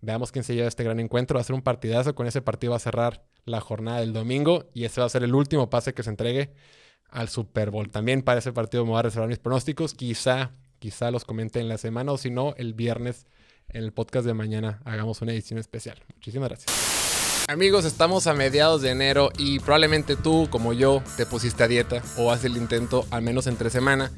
Veamos 0.00 0.32
quién 0.32 0.44
se 0.44 0.54
lleva 0.54 0.68
este 0.68 0.84
gran 0.84 1.00
encuentro. 1.00 1.36
Va 1.36 1.40
a 1.40 1.44
ser 1.44 1.54
un 1.54 1.62
partidazo. 1.62 2.14
Con 2.14 2.26
ese 2.26 2.42
partido 2.42 2.72
va 2.72 2.76
a 2.76 2.80
cerrar 2.80 3.24
la 3.44 3.60
jornada 3.60 4.00
del 4.00 4.12
domingo. 4.12 4.68
Y 4.74 4.84
ese 4.84 5.00
va 5.00 5.06
a 5.06 5.10
ser 5.10 5.22
el 5.22 5.34
último 5.34 5.70
pase 5.70 5.94
que 5.94 6.02
se 6.02 6.10
entregue 6.10 6.52
al 7.10 7.28
Super 7.28 7.70
Bowl. 7.70 7.90
También 7.90 8.22
para 8.22 8.40
ese 8.40 8.52
partido 8.52 8.84
me 8.84 8.90
voy 8.90 8.98
a 8.98 9.02
reservar 9.02 9.28
mis 9.28 9.38
pronósticos. 9.38 9.94
Quizá, 9.94 10.52
quizá 10.78 11.10
los 11.10 11.24
comente 11.24 11.60
en 11.60 11.68
la 11.68 11.78
semana. 11.78 12.12
O 12.12 12.18
si 12.18 12.30
no, 12.30 12.54
el 12.56 12.74
viernes 12.74 13.26
en 13.68 13.84
el 13.84 13.92
podcast 13.92 14.26
de 14.26 14.34
mañana 14.34 14.80
hagamos 14.84 15.22
una 15.22 15.32
edición 15.32 15.58
especial. 15.58 15.98
Muchísimas 16.14 16.48
gracias. 16.48 16.96
Amigos, 17.48 17.84
estamos 17.84 18.26
a 18.26 18.34
mediados 18.34 18.82
de 18.82 18.90
enero 18.90 19.30
y 19.38 19.60
probablemente 19.60 20.16
tú, 20.16 20.48
como 20.50 20.72
yo, 20.72 21.00
te 21.16 21.26
pusiste 21.26 21.62
a 21.62 21.68
dieta 21.68 22.02
o 22.18 22.32
haces 22.32 22.46
el 22.46 22.56
intento 22.56 23.06
al 23.10 23.22
menos 23.22 23.46
entre 23.46 23.70
semana. 23.70 24.10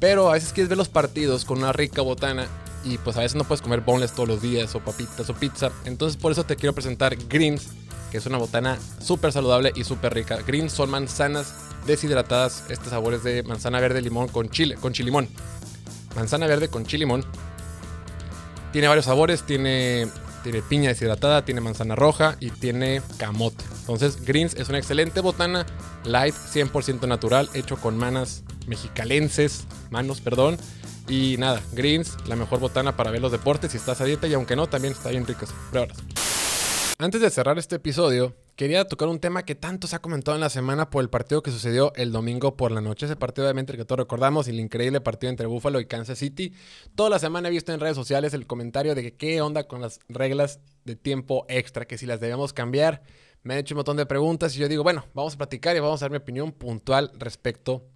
Pero 0.00 0.30
a 0.30 0.32
veces 0.32 0.54
quieres 0.54 0.70
ver 0.70 0.78
los 0.78 0.88
partidos 0.88 1.44
con 1.44 1.58
una 1.58 1.74
rica 1.74 2.00
botana 2.00 2.46
y 2.82 2.96
pues 2.96 3.18
a 3.18 3.20
veces 3.20 3.36
no 3.36 3.44
puedes 3.44 3.60
comer 3.60 3.82
boneless 3.82 4.12
todos 4.12 4.30
los 4.30 4.40
días 4.40 4.74
o 4.74 4.80
papitas 4.80 5.28
o 5.28 5.34
pizza. 5.34 5.70
Entonces 5.84 6.20
por 6.20 6.32
eso 6.32 6.44
te 6.44 6.56
quiero 6.56 6.72
presentar 6.72 7.16
Greens, 7.28 7.68
que 8.10 8.16
es 8.16 8.24
una 8.24 8.38
botana 8.38 8.78
súper 8.98 9.30
saludable 9.30 9.72
y 9.74 9.84
súper 9.84 10.14
rica. 10.14 10.38
Greens 10.46 10.72
son 10.72 10.88
manzanas 10.88 11.54
deshidratadas, 11.86 12.64
este 12.68 12.90
sabor 12.90 13.14
es 13.14 13.22
de 13.22 13.42
manzana 13.42 13.80
verde 13.80 14.02
limón 14.02 14.28
con 14.28 14.48
chile, 14.50 14.76
con 14.76 14.92
chilimón. 14.92 15.28
Manzana 16.16 16.46
verde 16.46 16.68
con 16.68 16.84
chilimón. 16.84 17.24
Tiene 18.72 18.88
varios 18.88 19.06
sabores, 19.06 19.42
tiene, 19.42 20.08
tiene 20.42 20.62
piña 20.62 20.90
deshidratada, 20.90 21.44
tiene 21.44 21.60
manzana 21.60 21.96
roja 21.96 22.36
y 22.40 22.50
tiene 22.50 23.02
camote. 23.18 23.64
Entonces 23.80 24.24
Greens 24.24 24.54
es 24.54 24.68
una 24.68 24.78
excelente 24.78 25.20
botana 25.20 25.66
light, 26.04 26.34
100% 26.34 27.06
natural, 27.06 27.50
hecho 27.54 27.76
con 27.76 27.96
manas 27.96 28.44
mexicalenses, 28.66 29.66
manos, 29.90 30.20
perdón. 30.20 30.56
Y 31.08 31.36
nada, 31.38 31.60
Greens, 31.72 32.16
la 32.26 32.36
mejor 32.36 32.60
botana 32.60 32.96
para 32.96 33.10
ver 33.10 33.20
los 33.20 33.32
deportes 33.32 33.72
si 33.72 33.78
estás 33.78 34.00
a 34.00 34.04
dieta 34.04 34.28
y 34.28 34.34
aunque 34.34 34.54
no, 34.54 34.68
también 34.68 34.94
está 34.94 35.10
bien 35.10 35.26
ricas. 35.26 35.52
Antes 36.98 37.20
de 37.20 37.30
cerrar 37.30 37.58
este 37.58 37.76
episodio, 37.76 38.36
quería 38.60 38.84
tocar 38.84 39.08
un 39.08 39.20
tema 39.20 39.46
que 39.46 39.54
tanto 39.54 39.86
se 39.86 39.96
ha 39.96 40.02
comentado 40.02 40.34
en 40.34 40.42
la 40.42 40.50
semana 40.50 40.90
por 40.90 41.02
el 41.02 41.08
partido 41.08 41.42
que 41.42 41.50
sucedió 41.50 41.94
el 41.96 42.12
domingo 42.12 42.58
por 42.58 42.72
la 42.72 42.82
noche. 42.82 43.06
Ese 43.06 43.16
partido, 43.16 43.46
obviamente, 43.46 43.74
que 43.74 43.86
todos 43.86 44.00
recordamos, 44.00 44.48
el 44.48 44.60
increíble 44.60 45.00
partido 45.00 45.30
entre 45.30 45.46
Buffalo 45.46 45.80
y 45.80 45.86
Kansas 45.86 46.18
City. 46.18 46.52
Toda 46.94 47.08
la 47.08 47.18
semana 47.18 47.48
he 47.48 47.50
visto 47.50 47.72
en 47.72 47.80
redes 47.80 47.96
sociales 47.96 48.34
el 48.34 48.46
comentario 48.46 48.94
de 48.94 49.00
que 49.00 49.16
qué 49.16 49.40
onda 49.40 49.66
con 49.66 49.80
las 49.80 49.98
reglas 50.10 50.60
de 50.84 50.94
tiempo 50.94 51.46
extra, 51.48 51.86
que 51.86 51.96
si 51.96 52.04
las 52.04 52.20
debemos 52.20 52.52
cambiar. 52.52 53.02
Me 53.42 53.54
han 53.54 53.60
hecho 53.60 53.72
un 53.72 53.78
montón 53.78 53.96
de 53.96 54.04
preguntas 54.04 54.54
y 54.54 54.58
yo 54.58 54.68
digo, 54.68 54.82
bueno, 54.82 55.06
vamos 55.14 55.36
a 55.36 55.38
platicar 55.38 55.74
y 55.74 55.80
vamos 55.80 56.02
a 56.02 56.04
dar 56.04 56.10
mi 56.10 56.18
opinión 56.18 56.52
puntual 56.52 57.12
respecto 57.14 57.88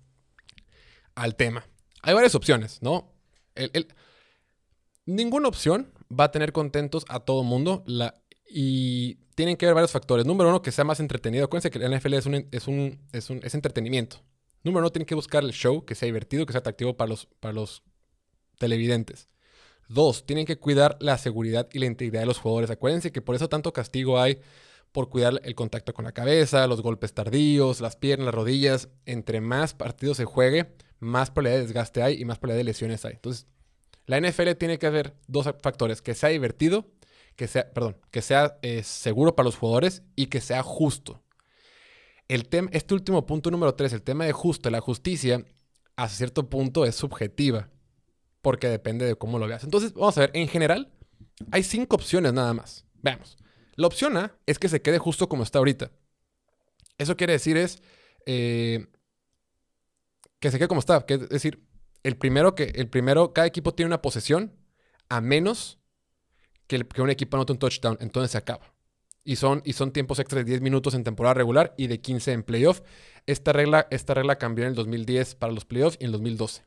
al 1.15 1.37
tema. 1.37 1.67
Hay 2.01 2.15
varias 2.15 2.35
opciones, 2.35 2.81
¿no? 2.81 3.13
Ninguna 5.05 5.47
opción 5.47 5.93
va 6.11 6.25
a 6.25 6.31
tener 6.31 6.53
contentos 6.53 7.05
a 7.11 7.21
todo 7.21 7.43
mundo. 7.43 7.85
Y 8.49 9.19
tienen 9.35 9.57
que 9.57 9.67
haber 9.67 9.75
varios 9.75 9.93
factores. 9.93 10.27
Número 10.27 10.51
uno, 10.51 10.63
que 10.63 10.73
sea 10.73 10.85
más 10.85 11.01
entretenido. 11.01 11.45
Acuérdense 11.45 11.71
que 11.71 11.79
la 11.79 11.97
NFL 11.97 12.15
es, 12.15 12.27
un, 12.27 12.49
es, 12.51 12.69
un, 12.69 13.01
es, 13.13 13.31
un, 13.31 13.41
es 13.43 13.55
entretenimiento. 13.55 14.19
Número 14.63 14.81
uno, 14.81 14.93
tienen 14.93 15.07
que 15.07 15.15
buscar 15.15 15.43
el 15.45 15.53
show 15.53 15.85
que 15.85 15.95
sea 15.95 16.07
divertido, 16.07 16.47
que 16.47 16.53
sea 16.53 16.61
atractivo 16.61 16.97
para 16.97 17.09
los, 17.09 17.27
para 17.41 17.53
los 17.53 17.83
televidentes. 18.59 19.29
Dos, 19.89 20.25
tienen 20.25 20.47
que 20.47 20.57
cuidar 20.57 20.97
la 21.01 21.19
seguridad 21.19 21.69
y 21.73 21.79
la 21.79 21.87
integridad 21.87 22.21
de 22.21 22.27
los 22.27 22.39
jugadores. 22.39 22.71
Acuérdense 22.71 23.13
que 23.13 23.21
por 23.21 23.35
eso 23.35 23.49
tanto 23.49 23.73
castigo 23.73 24.21
hay 24.21 24.41
por 24.93 25.11
cuidar 25.11 25.41
el 25.45 25.55
contacto 25.55 25.93
con 25.93 26.05
la 26.05 26.13
cabeza, 26.13 26.67
los 26.67 26.81
golpes 26.81 27.13
tardíos, 27.13 27.81
las 27.81 27.97
piernas, 27.97 28.27
las 28.27 28.35
rodillas. 28.35 28.89
Entre 29.05 29.41
más 29.41 29.75
partidos 29.75 30.17
se 30.17 30.25
juegue, 30.25 30.73
más 31.01 31.31
probabilidad 31.31 31.61
de 31.61 31.67
desgaste 31.67 32.03
hay 32.03 32.21
y 32.21 32.25
más 32.25 32.39
probabilidad 32.39 32.61
de 32.61 32.65
lesiones 32.65 33.05
hay. 33.05 33.15
Entonces, 33.15 33.47
la 34.07 34.21
NFL 34.21 34.53
tiene 34.53 34.79
que 34.79 34.87
haber 34.87 35.15
dos 35.27 35.49
factores, 35.61 36.01
que 36.01 36.15
sea 36.15 36.29
divertido 36.29 36.87
que 37.37 37.49
sea, 37.49 37.71
perdón, 37.73 37.97
que 38.11 38.23
sea 38.23 38.59
eh, 38.63 38.83
seguro 38.83 39.35
para 39.35 39.45
los 39.45 39.57
jugadores 39.57 40.03
y 40.17 40.27
que 40.27 40.41
sea 40.41 40.63
justo. 40.63 41.23
El 42.29 42.49
este 42.73 42.95
último 42.95 43.27
punto 43.27 43.51
número 43.51 43.75
3, 43.75 43.93
el 43.93 44.03
tema 44.03 44.25
de 44.25 44.33
justo, 44.33 44.71
la 44.71 44.81
justicia, 44.81 45.45
a 45.97 46.09
cierto 46.09 46.49
punto 46.49 46.85
es 46.85 46.95
subjetiva, 46.95 47.71
porque 48.41 48.69
depende 48.69 49.05
de 49.05 49.17
cómo 49.17 49.39
lo 49.39 49.47
veas. 49.47 49.65
Entonces, 49.65 49.93
vamos 49.95 50.17
a 50.17 50.23
ver, 50.23 50.31
en 50.35 50.49
general, 50.49 50.93
hay 51.51 51.63
cinco 51.63 51.97
opciones 51.97 52.33
nada 52.33 52.55
más. 52.55 52.87
Veamos. 53.03 53.37
La 53.77 53.87
opción 53.87 54.17
A 54.17 54.37
es 54.47 54.59
que 54.59 54.69
se 54.69 54.81
quede 54.81 54.99
justo 54.99 55.29
como 55.29 55.43
está 55.43 55.59
ahorita. 55.59 55.91
Eso 56.97 57.17
quiere 57.17 57.33
decir 57.35 57.57
es 57.57 57.83
eh, 58.27 58.87
que 60.39 60.51
se 60.51 60.59
quede 60.59 60.69
como 60.69 60.81
está. 60.81 61.05
es 61.09 61.29
decir, 61.29 61.63
el 62.03 62.17
primero 62.17 62.55
que, 62.55 62.65
el 62.65 62.89
primero, 62.89 63.33
cada 63.33 63.47
equipo 63.47 63.75
tiene 63.75 63.89
una 63.89 64.03
posesión 64.03 64.55
a 65.09 65.21
menos 65.21 65.79
que, 66.67 66.85
un 66.99 67.11
equipo 67.11 67.37
anote 67.37 67.53
un 67.53 67.59
touchdown, 67.59 67.99
entonces 68.01 68.33
se 68.33 68.39
acaba. 68.39 68.73
Y 69.25 69.37
son, 69.37 69.63
y 69.65 69.73
son 69.73 69.93
tiempos 69.93 70.19
extra 70.19 70.39
de 70.39 70.45
10 70.45 70.61
minutos 70.61 70.95
en 70.95 71.03
temporada 71.03 71.35
regular 71.35 71.75
y 71.79 71.87
de 71.87 72.01
15 72.01 72.33
en 72.33 72.43
playoff. 72.43 72.83
Esta 73.27 73.53
regla, 73.53 73.87
esta 73.91 74.13
regla 74.13 74.37
cambió 74.37 74.65
en 74.65 74.71
el 74.71 74.75
2010 74.75 75.35
para 75.37 75.53
los 75.53 75.65
playoffs 75.65 75.97
y 75.99 76.05
en 76.05 76.09
el 76.09 76.13
2012. 76.13 76.65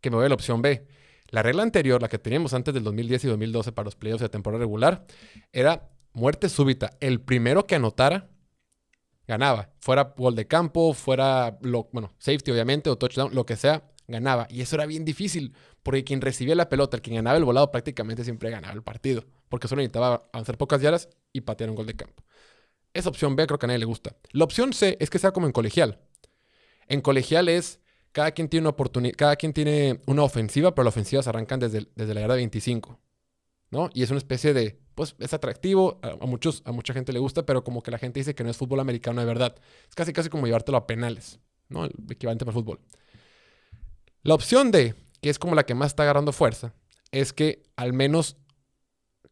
Que 0.00 0.10
me 0.10 0.16
voy 0.16 0.26
a 0.26 0.28
la 0.28 0.34
opción 0.34 0.60
B. 0.60 0.86
La 1.28 1.42
regla 1.42 1.62
anterior, 1.62 2.02
la 2.02 2.08
que 2.08 2.18
teníamos 2.18 2.52
antes 2.52 2.74
del 2.74 2.84
2010 2.84 3.24
y 3.24 3.28
2012 3.28 3.72
para 3.72 3.84
los 3.84 3.96
playoffs 3.96 4.20
de 4.20 4.28
temporada 4.28 4.60
regular, 4.60 5.06
era 5.52 5.88
muerte 6.12 6.48
súbita. 6.48 6.90
El 7.00 7.20
primero 7.20 7.66
que 7.66 7.76
anotara 7.76 8.28
ganaba. 9.30 9.70
Fuera 9.78 10.12
gol 10.16 10.34
de 10.34 10.46
campo, 10.46 10.92
fuera, 10.92 11.56
bueno, 11.92 12.12
safety 12.18 12.50
obviamente 12.50 12.90
o 12.90 12.98
touchdown, 12.98 13.34
lo 13.34 13.46
que 13.46 13.56
sea, 13.56 13.89
ganaba. 14.10 14.46
Y 14.50 14.60
eso 14.62 14.76
era 14.76 14.86
bien 14.86 15.04
difícil, 15.04 15.54
porque 15.82 16.04
quien 16.04 16.20
recibía 16.20 16.54
la 16.54 16.68
pelota, 16.68 16.96
el 16.96 17.02
quien 17.02 17.16
ganaba 17.16 17.36
el 17.38 17.44
volado, 17.44 17.70
prácticamente 17.70 18.24
siempre 18.24 18.50
ganaba 18.50 18.74
el 18.74 18.82
partido, 18.82 19.24
porque 19.48 19.68
solo 19.68 19.80
necesitaba 19.80 20.28
avanzar 20.32 20.58
pocas 20.58 20.80
yardas 20.80 21.08
y 21.32 21.42
patear 21.42 21.70
un 21.70 21.76
gol 21.76 21.86
de 21.86 21.96
campo. 21.96 22.22
Esa 22.92 23.08
opción 23.08 23.36
B 23.36 23.46
creo 23.46 23.58
que 23.58 23.66
a 23.66 23.68
nadie 23.68 23.78
le 23.78 23.84
gusta. 23.86 24.16
La 24.32 24.44
opción 24.44 24.72
C 24.72 24.96
es 25.00 25.10
que 25.10 25.18
sea 25.18 25.32
como 25.32 25.46
en 25.46 25.52
colegial. 25.52 26.00
En 26.88 27.00
colegial 27.00 27.48
es 27.48 27.80
cada 28.12 28.32
quien 28.32 28.48
tiene 28.48 28.62
una 28.62 28.70
oportunidad, 28.70 29.14
cada 29.16 29.36
quien 29.36 29.52
tiene 29.52 30.00
una 30.06 30.24
ofensiva, 30.24 30.74
pero 30.74 30.84
las 30.84 30.94
ofensivas 30.94 31.28
arrancan 31.28 31.60
desde, 31.60 31.86
desde 31.94 32.14
la 32.14 32.22
yarda 32.22 32.34
25. 32.34 32.98
¿no? 33.70 33.88
Y 33.94 34.02
es 34.02 34.10
una 34.10 34.18
especie 34.18 34.52
de, 34.52 34.78
pues 34.94 35.14
es 35.18 35.32
atractivo, 35.32 36.00
a, 36.02 36.26
muchos, 36.26 36.62
a 36.64 36.72
mucha 36.72 36.92
gente 36.92 37.12
le 37.12 37.18
gusta, 37.18 37.46
pero 37.46 37.64
como 37.64 37.82
que 37.82 37.90
la 37.90 37.98
gente 37.98 38.20
dice 38.20 38.34
que 38.34 38.44
no 38.44 38.50
es 38.50 38.56
fútbol 38.56 38.80
americano 38.80 39.20
de 39.20 39.26
verdad. 39.26 39.56
Es 39.88 39.94
casi 39.94 40.12
casi 40.12 40.28
como 40.28 40.46
llevártelo 40.46 40.76
a 40.76 40.86
penales, 40.86 41.40
¿no? 41.68 41.84
El 41.84 41.92
equivalente 42.10 42.44
para 42.44 42.56
el 42.56 42.62
fútbol. 42.62 42.80
La 44.22 44.34
opción 44.34 44.70
D, 44.70 44.94
que 45.20 45.30
es 45.30 45.38
como 45.38 45.54
la 45.54 45.64
que 45.64 45.74
más 45.74 45.92
está 45.92 46.02
agarrando 46.02 46.32
fuerza, 46.32 46.74
es 47.10 47.32
que 47.32 47.62
al 47.76 47.92
menos 47.92 48.36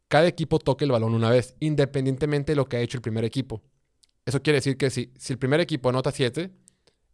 cada 0.09 0.27
equipo 0.27 0.59
toque 0.59 0.85
el 0.85 0.91
balón 0.91 1.15
una 1.15 1.31
vez, 1.31 1.55
independientemente 1.61 2.53
de 2.53 2.57
lo 2.57 2.69
que 2.69 2.79
ha 2.79 2.81
hecho 2.81 2.97
el 2.97 3.03
primer 3.03 3.25
equipo. 3.25 3.63
Eso 4.25 4.43
quiere 4.43 4.59
decir 4.59 4.77
que 4.77 4.91
si, 4.91 5.13
el 5.29 5.39
primer 5.39 5.61
equipo 5.61 5.89
anota 5.89 6.11
7, 6.11 6.51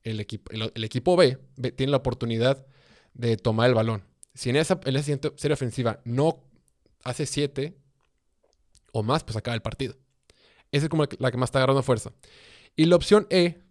el 0.02 0.20
equipo, 0.20 1.16
B, 1.16 1.38
tiene 1.76 1.90
la 1.90 1.96
oportunidad 1.96 2.66
de 3.14 3.37
tomar 3.37 3.68
el 3.68 3.74
balón. 3.74 4.04
Si 4.34 4.50
en 4.50 4.56
esa, 4.56 4.80
en 4.84 4.98
siguiente 4.98 5.32
serie 5.37 5.54
ofensiva 5.54 6.00
no 6.04 6.44
hace 7.02 7.26
7 7.26 7.76
o 8.92 9.02
más, 9.02 9.24
pues 9.24 9.37
acaba 9.37 9.54
el 9.54 9.62
partido. 9.62 9.96
Esa 10.72 10.87
es 10.87 10.88
como 10.90 11.04
la 11.18 11.30
que 11.30 11.37
más 11.37 11.48
está 11.48 11.58
agarrando 11.58 11.82
fuerza. 11.82 12.12
Y 12.76 12.87
la 12.87 12.96
opción 12.96 13.26
E 13.30 13.63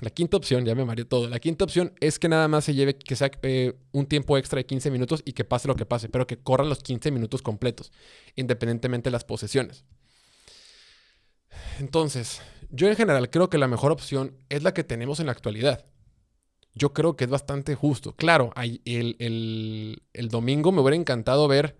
la 0.00 0.10
quinta 0.10 0.36
opción, 0.36 0.64
ya 0.64 0.74
me 0.74 0.84
mareé 0.84 1.04
todo. 1.04 1.28
La 1.28 1.38
quinta 1.38 1.64
opción 1.64 1.92
es 2.00 2.18
que 2.18 2.28
nada 2.28 2.48
más 2.48 2.64
se 2.64 2.74
lleve, 2.74 2.96
que 2.96 3.16
sea 3.16 3.30
eh, 3.42 3.74
un 3.92 4.06
tiempo 4.06 4.36
extra 4.36 4.58
de 4.58 4.66
15 4.66 4.90
minutos 4.90 5.22
y 5.24 5.32
que 5.32 5.44
pase 5.44 5.68
lo 5.68 5.76
que 5.76 5.86
pase, 5.86 6.08
pero 6.08 6.26
que 6.26 6.38
corran 6.38 6.68
los 6.68 6.82
15 6.82 7.10
minutos 7.10 7.42
completos, 7.42 7.92
independientemente 8.34 9.08
de 9.08 9.12
las 9.12 9.24
posesiones. 9.24 9.84
Entonces, 11.78 12.40
yo 12.70 12.88
en 12.88 12.96
general 12.96 13.30
creo 13.30 13.50
que 13.50 13.58
la 13.58 13.68
mejor 13.68 13.92
opción 13.92 14.36
es 14.48 14.62
la 14.62 14.74
que 14.74 14.84
tenemos 14.84 15.20
en 15.20 15.26
la 15.26 15.32
actualidad. 15.32 15.84
Yo 16.74 16.92
creo 16.92 17.14
que 17.16 17.24
es 17.24 17.30
bastante 17.30 17.74
justo. 17.74 18.16
Claro, 18.16 18.52
el, 18.84 19.16
el, 20.12 20.28
domingo 20.28 20.72
me 20.72 20.80
hubiera 20.80 20.96
encantado 20.96 21.46
ver 21.46 21.76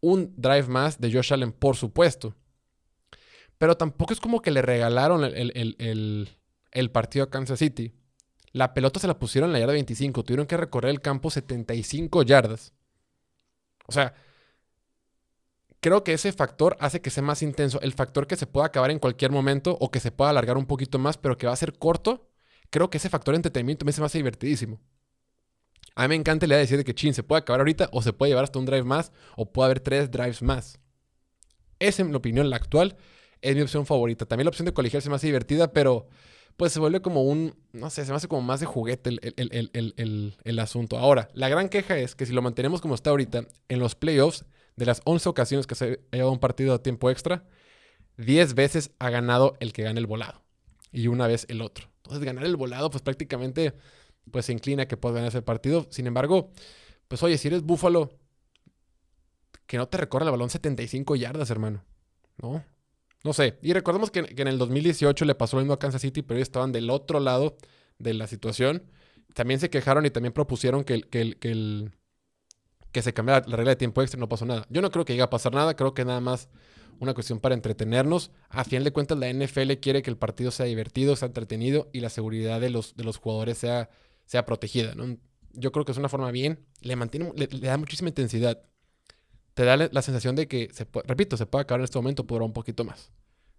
un 0.00 0.34
drive 0.36 0.68
más 0.68 1.00
de 1.00 1.10
Josh 1.10 1.32
Allen, 1.32 1.52
por 1.52 1.76
supuesto. 1.76 2.36
Pero 3.56 3.76
tampoco 3.76 4.12
es 4.12 4.20
como 4.20 4.42
que 4.42 4.50
le 4.50 4.60
regalaron 4.60 5.24
el, 5.24 5.52
el 5.54 6.28
partido 6.90 7.24
a 7.24 7.30
Kansas 7.30 7.58
City, 7.58 7.94
la 8.52 8.74
pelota 8.74 9.00
se 9.00 9.06
la 9.06 9.18
pusieron 9.18 9.50
en 9.50 9.52
la 9.54 9.58
yarda 9.60 9.74
25. 9.74 10.24
Tuvieron 10.24 10.46
que 10.46 10.56
recorrer 10.56 10.90
el 10.90 11.00
campo 11.00 11.30
75 11.30 12.22
yardas. 12.22 12.72
O 13.86 13.92
sea, 13.92 14.14
creo 15.80 16.04
que 16.04 16.12
ese 16.12 16.32
factor 16.32 16.76
hace 16.80 17.00
que 17.00 17.10
sea 17.10 17.22
más 17.22 17.42
intenso. 17.42 17.80
El 17.80 17.92
factor 17.92 18.26
que 18.26 18.36
se 18.36 18.46
pueda 18.46 18.66
acabar 18.66 18.90
en 18.90 18.98
cualquier 18.98 19.30
momento 19.30 19.76
o 19.80 19.90
que 19.90 20.00
se 20.00 20.10
pueda 20.12 20.30
alargar 20.30 20.56
un 20.56 20.66
poquito 20.66 20.98
más, 20.98 21.16
pero 21.16 21.36
que 21.36 21.46
va 21.46 21.52
a 21.52 21.56
ser 21.56 21.78
corto. 21.78 22.28
Creo 22.70 22.90
que 22.90 22.98
ese 22.98 23.08
factor 23.08 23.34
de 23.34 23.36
entretenimiento 23.36 23.84
me 23.84 23.90
hace 23.90 24.00
más 24.00 24.12
divertidísimo. 24.12 24.80
A 25.96 26.02
mí 26.02 26.08
me 26.10 26.14
encanta 26.16 26.46
la 26.46 26.54
idea 26.54 26.58
de 26.58 26.66
decir 26.66 26.84
que 26.84 26.94
chin, 26.94 27.14
se 27.14 27.22
puede 27.22 27.40
acabar 27.40 27.60
ahorita 27.60 27.88
o 27.92 28.02
se 28.02 28.12
puede 28.12 28.30
llevar 28.30 28.44
hasta 28.44 28.58
un 28.58 28.66
drive 28.66 28.84
más 28.84 29.12
o 29.36 29.52
puede 29.52 29.66
haber 29.66 29.80
tres 29.80 30.10
drives 30.10 30.42
más. 30.42 30.78
Esa, 31.78 32.02
en 32.02 32.10
mi 32.10 32.16
opinión, 32.16 32.50
la 32.50 32.56
actual 32.56 32.96
es 33.40 33.56
mi 33.56 33.62
opción 33.62 33.86
favorita. 33.86 34.26
También 34.26 34.44
la 34.44 34.50
opción 34.50 34.66
de 34.66 34.72
colegial 34.72 35.02
se 35.02 35.08
me 35.08 35.16
hace 35.16 35.26
divertida, 35.26 35.72
pero 35.72 36.08
pues 36.60 36.74
se 36.74 36.78
vuelve 36.78 37.00
como 37.00 37.22
un, 37.22 37.54
no 37.72 37.88
sé, 37.88 38.04
se 38.04 38.10
me 38.10 38.16
hace 38.16 38.28
como 38.28 38.42
más 38.42 38.60
de 38.60 38.66
juguete 38.66 39.08
el, 39.08 40.58
asunto. 40.58 40.98
Ahora, 40.98 41.30
la 41.32 41.48
gran 41.48 41.70
queja 41.70 41.96
es 41.96 42.14
que 42.14 42.26
si 42.26 42.34
lo 42.34 42.42
mantenemos 42.42 42.82
como 42.82 42.94
está 42.94 43.08
ahorita, 43.08 43.46
en 43.70 43.78
los 43.78 43.94
playoffs, 43.94 44.44
de 44.76 44.84
las 44.84 45.00
11 45.06 45.30
ocasiones 45.30 45.66
que 45.66 45.74
se 45.74 45.84
ha 46.12 46.16
llevado 46.16 46.32
un 46.32 46.38
partido 46.38 46.74
a 46.74 46.82
tiempo 46.82 47.08
extra, 47.08 47.44
10 48.18 48.52
veces 48.52 48.90
ha 48.98 49.08
ganado 49.08 49.56
el 49.60 49.72
que 49.72 49.84
gana 49.84 50.00
el 50.00 50.06
volado 50.06 50.42
y 50.92 51.06
una 51.06 51.26
vez 51.26 51.46
el 51.48 51.62
otro. 51.62 51.88
Entonces, 51.96 52.22
ganar 52.22 52.44
el 52.44 52.56
volado, 52.56 52.90
pues 52.90 53.00
prácticamente 53.00 53.72
pues 54.30 54.44
se 54.44 54.52
inclina 54.52 54.86
que 54.86 54.98
puedas 54.98 55.14
ganar 55.14 55.30
ese 55.30 55.40
partido. 55.40 55.86
Sin 55.88 56.06
embargo, 56.06 56.50
pues 57.08 57.22
oye, 57.22 57.38
si 57.38 57.48
eres 57.48 57.62
Búfalo, 57.62 58.18
que 59.66 59.78
no 59.78 59.88
te 59.88 59.96
recorra 59.96 60.26
el 60.26 60.30
balón 60.30 60.50
75 60.50 61.16
yardas, 61.16 61.48
hermano. 61.48 61.86
¿No? 62.36 62.62
No 63.22 63.32
sé. 63.32 63.58
Y 63.62 63.72
recordemos 63.72 64.10
que, 64.10 64.20
en 64.28 64.48
el 64.48 64.58
2018 64.58 65.24
le 65.24 65.34
pasó 65.34 65.56
lo 65.56 65.62
mismo 65.62 65.74
a 65.74 65.78
Kansas 65.78 66.00
City, 66.00 66.22
pero 66.22 66.38
ellos 66.38 66.48
estaban 66.48 66.72
del 66.72 66.90
otro 66.90 67.20
lado 67.20 67.56
de 67.98 68.14
la 68.14 68.26
situación. 68.26 68.84
También 69.34 69.60
se 69.60 69.70
quejaron 69.70 70.06
y 70.06 70.10
también 70.10 70.32
propusieron 70.32 70.84
que, 70.84 71.02
que, 71.02 71.34
que, 71.34 71.90
que 72.92 73.02
se 73.02 73.12
cambiara 73.12 73.46
la 73.46 73.56
regla 73.56 73.70
de 73.70 73.76
tiempo 73.76 74.00
extra 74.02 74.18
y 74.18 74.20
no 74.20 74.28
pasó 74.28 74.46
nada. 74.46 74.66
Yo 74.70 74.80
no 74.80 74.90
creo 74.90 75.04
que 75.04 75.12
llegue 75.12 75.22
a 75.22 75.30
pasar 75.30 75.54
nada, 75.54 75.76
creo 75.76 75.94
que 75.94 76.04
nada 76.04 76.20
más 76.20 76.48
una 76.98 77.14
cuestión 77.14 77.40
para 77.40 77.54
entretenernos. 77.54 78.30
A 78.48 78.64
fin 78.64 78.84
de 78.84 78.92
cuentas, 78.92 79.18
la 79.18 79.32
NFL 79.32 79.72
quiere 79.80 80.02
que 80.02 80.10
el 80.10 80.16
partido 80.16 80.50
sea 80.50 80.66
divertido, 80.66 81.16
sea 81.16 81.26
entretenido 81.26 81.88
y 81.92 82.00
la 82.00 82.10
seguridad 82.10 82.60
de 82.60 82.70
los, 82.70 82.96
de 82.96 83.04
los 83.04 83.18
jugadores 83.18 83.58
sea, 83.58 83.90
sea 84.24 84.46
protegida. 84.46 84.94
Yo 85.52 85.72
creo 85.72 85.84
que 85.84 85.92
es 85.92 85.98
una 85.98 86.08
forma 86.08 86.30
bien, 86.30 86.60
le, 86.80 86.96
mantiene, 86.96 87.32
le 87.34 87.46
da 87.46 87.76
muchísima 87.76 88.08
intensidad 88.08 88.62
te 89.60 89.66
da 89.66 89.76
la 89.76 90.00
sensación 90.00 90.36
de 90.36 90.48
que, 90.48 90.70
se 90.72 90.86
repito, 91.04 91.36
se 91.36 91.44
puede 91.44 91.64
acabar 91.64 91.80
en 91.80 91.84
este 91.84 91.98
momento, 91.98 92.26
podrá 92.26 92.46
un 92.46 92.54
poquito 92.54 92.82
más. 92.82 93.10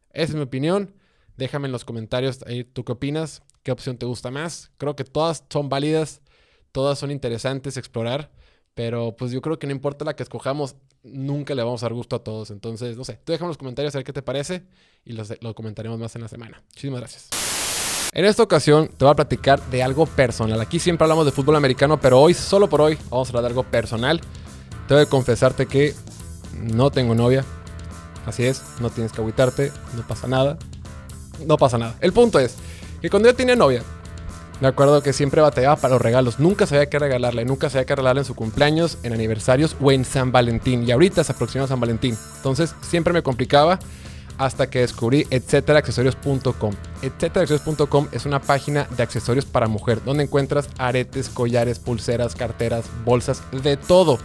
Esa 0.10 0.32
es 0.32 0.34
mi 0.34 0.42
opinión. 0.42 0.96
Déjame 1.38 1.68
en 1.68 1.72
los 1.72 1.86
comentarios 1.86 2.40
ahí 2.48 2.64
tú 2.64 2.84
qué 2.84 2.94
opinas. 2.94 3.44
qué 3.62 3.72
opción 3.72 3.98
te 3.98 4.08
gusta 4.08 4.32
más. 4.32 4.72
Creo 4.80 4.96
que 4.96 5.04
todas 5.04 5.44
son 5.48 5.70
válidas, 5.70 6.22
todas 6.72 6.98
son 6.98 7.12
interesantes 7.12 7.78
explorar, 7.78 8.32
pero 8.74 9.16
pues 9.16 9.30
yo 9.30 9.44
creo 9.44 9.60
que 9.60 9.68
no 9.68 9.74
importa 9.74 10.04
la 10.04 10.16
que 10.16 10.24
escojamos, 10.24 10.76
nunca 11.04 11.54
le 11.54 11.62
vamos 11.62 11.84
a 11.84 11.86
dar 11.86 11.94
gusto 11.94 12.16
a 12.16 12.24
todos. 12.24 12.50
Entonces, 12.50 12.98
no 12.98 13.06
sé, 13.06 13.20
tú 13.24 13.32
déjame 13.32 13.46
en 13.46 13.50
los 13.50 13.60
comentarios 13.60 13.94
a 13.94 14.00
ver 14.00 14.04
qué 14.04 14.14
te 14.14 14.24
parece 14.24 14.64
y 15.06 15.14
lo 15.14 15.54
comentaremos 15.54 16.00
más 16.00 16.16
en 16.16 16.24
la 16.24 16.30
semana. 16.30 16.64
Muchísimas 16.70 17.02
gracias. 17.02 17.30
En 18.12 18.26
esta 18.26 18.42
ocasión 18.42 18.88
te 18.88 19.06
voy 19.06 19.12
a 19.12 19.16
platicar 19.16 19.64
de 19.70 19.84
algo 19.84 20.08
personal. 20.08 20.60
Aquí 20.62 20.80
siempre 20.80 21.06
hablamos 21.06 21.26
de 21.26 21.32
fútbol 21.32 21.58
americano, 21.58 22.00
pero 22.00 22.20
hoy, 22.20 22.34
solo 22.34 22.68
por 22.68 22.82
hoy, 22.82 22.98
vamos 23.12 23.28
a 23.28 23.30
hablar 23.30 23.44
de 23.44 23.48
algo 23.50 23.64
personal. 23.66 24.20
Tengo 24.88 25.02
que 25.02 25.10
confesarte 25.10 25.66
que 25.66 25.96
no 26.60 26.92
tengo 26.92 27.16
novia. 27.16 27.44
Así 28.26 28.46
es, 28.46 28.62
no 28.80 28.90
tienes 28.90 29.12
que 29.12 29.22
agüitarte, 29.22 29.72
no 29.96 30.08
pasa 30.08 30.28
nada. 30.28 30.58
No 31.46 31.58
pasa 31.58 31.78
nada. 31.78 31.96
El 32.02 32.14
punto 32.14 32.40
es 32.40 32.56
que 33.02 33.10
cuando 33.10 33.30
yo 33.30 33.36
tenía 33.36 33.56
novia, 33.56 33.84
me 34.62 34.68
acuerdo 34.68 35.02
que 35.02 35.12
siempre 35.12 35.42
batallaba 35.42 35.76
para 35.76 35.96
los 35.96 36.02
regalos. 36.02 36.40
Nunca 36.40 36.68
sabía 36.68 36.88
qué 36.88 37.00
regalarle. 37.00 37.46
Nunca 37.46 37.70
sabía 37.70 37.86
qué 37.86 37.96
regalarle 37.96 38.22
en 38.22 38.26
su 38.26 38.36
cumpleaños, 38.36 39.00
en 39.02 39.12
aniversarios 39.12 39.76
o 39.82 39.92
en 39.92 40.06
San 40.06 40.32
Valentín. 40.32 40.88
Y 40.88 40.92
ahorita 40.92 41.24
se 41.24 41.32
aproxima 41.32 41.66
San 41.66 41.80
Valentín. 41.80 42.16
Entonces 42.38 42.76
siempre 42.82 43.12
me 43.12 43.24
complicaba 43.24 43.80
hasta 44.38 44.70
que 44.70 44.80
descubrí 44.80 45.26
etcéteraaccesorios.com. 45.32 46.74
Etcéteraaccesorios.com 47.02 48.08
es 48.12 48.28
una 48.28 48.40
página 48.40 48.88
de 48.96 49.02
accesorios 49.02 49.46
para 49.46 49.68
mujer 49.68 50.04
donde 50.04 50.24
encuentras 50.24 50.70
aretes, 50.78 51.30
collares, 51.30 51.80
pulseras, 51.80 52.36
carteras, 52.36 52.86
bolsas, 53.04 53.42
de 53.52 53.78
todo 53.78 54.20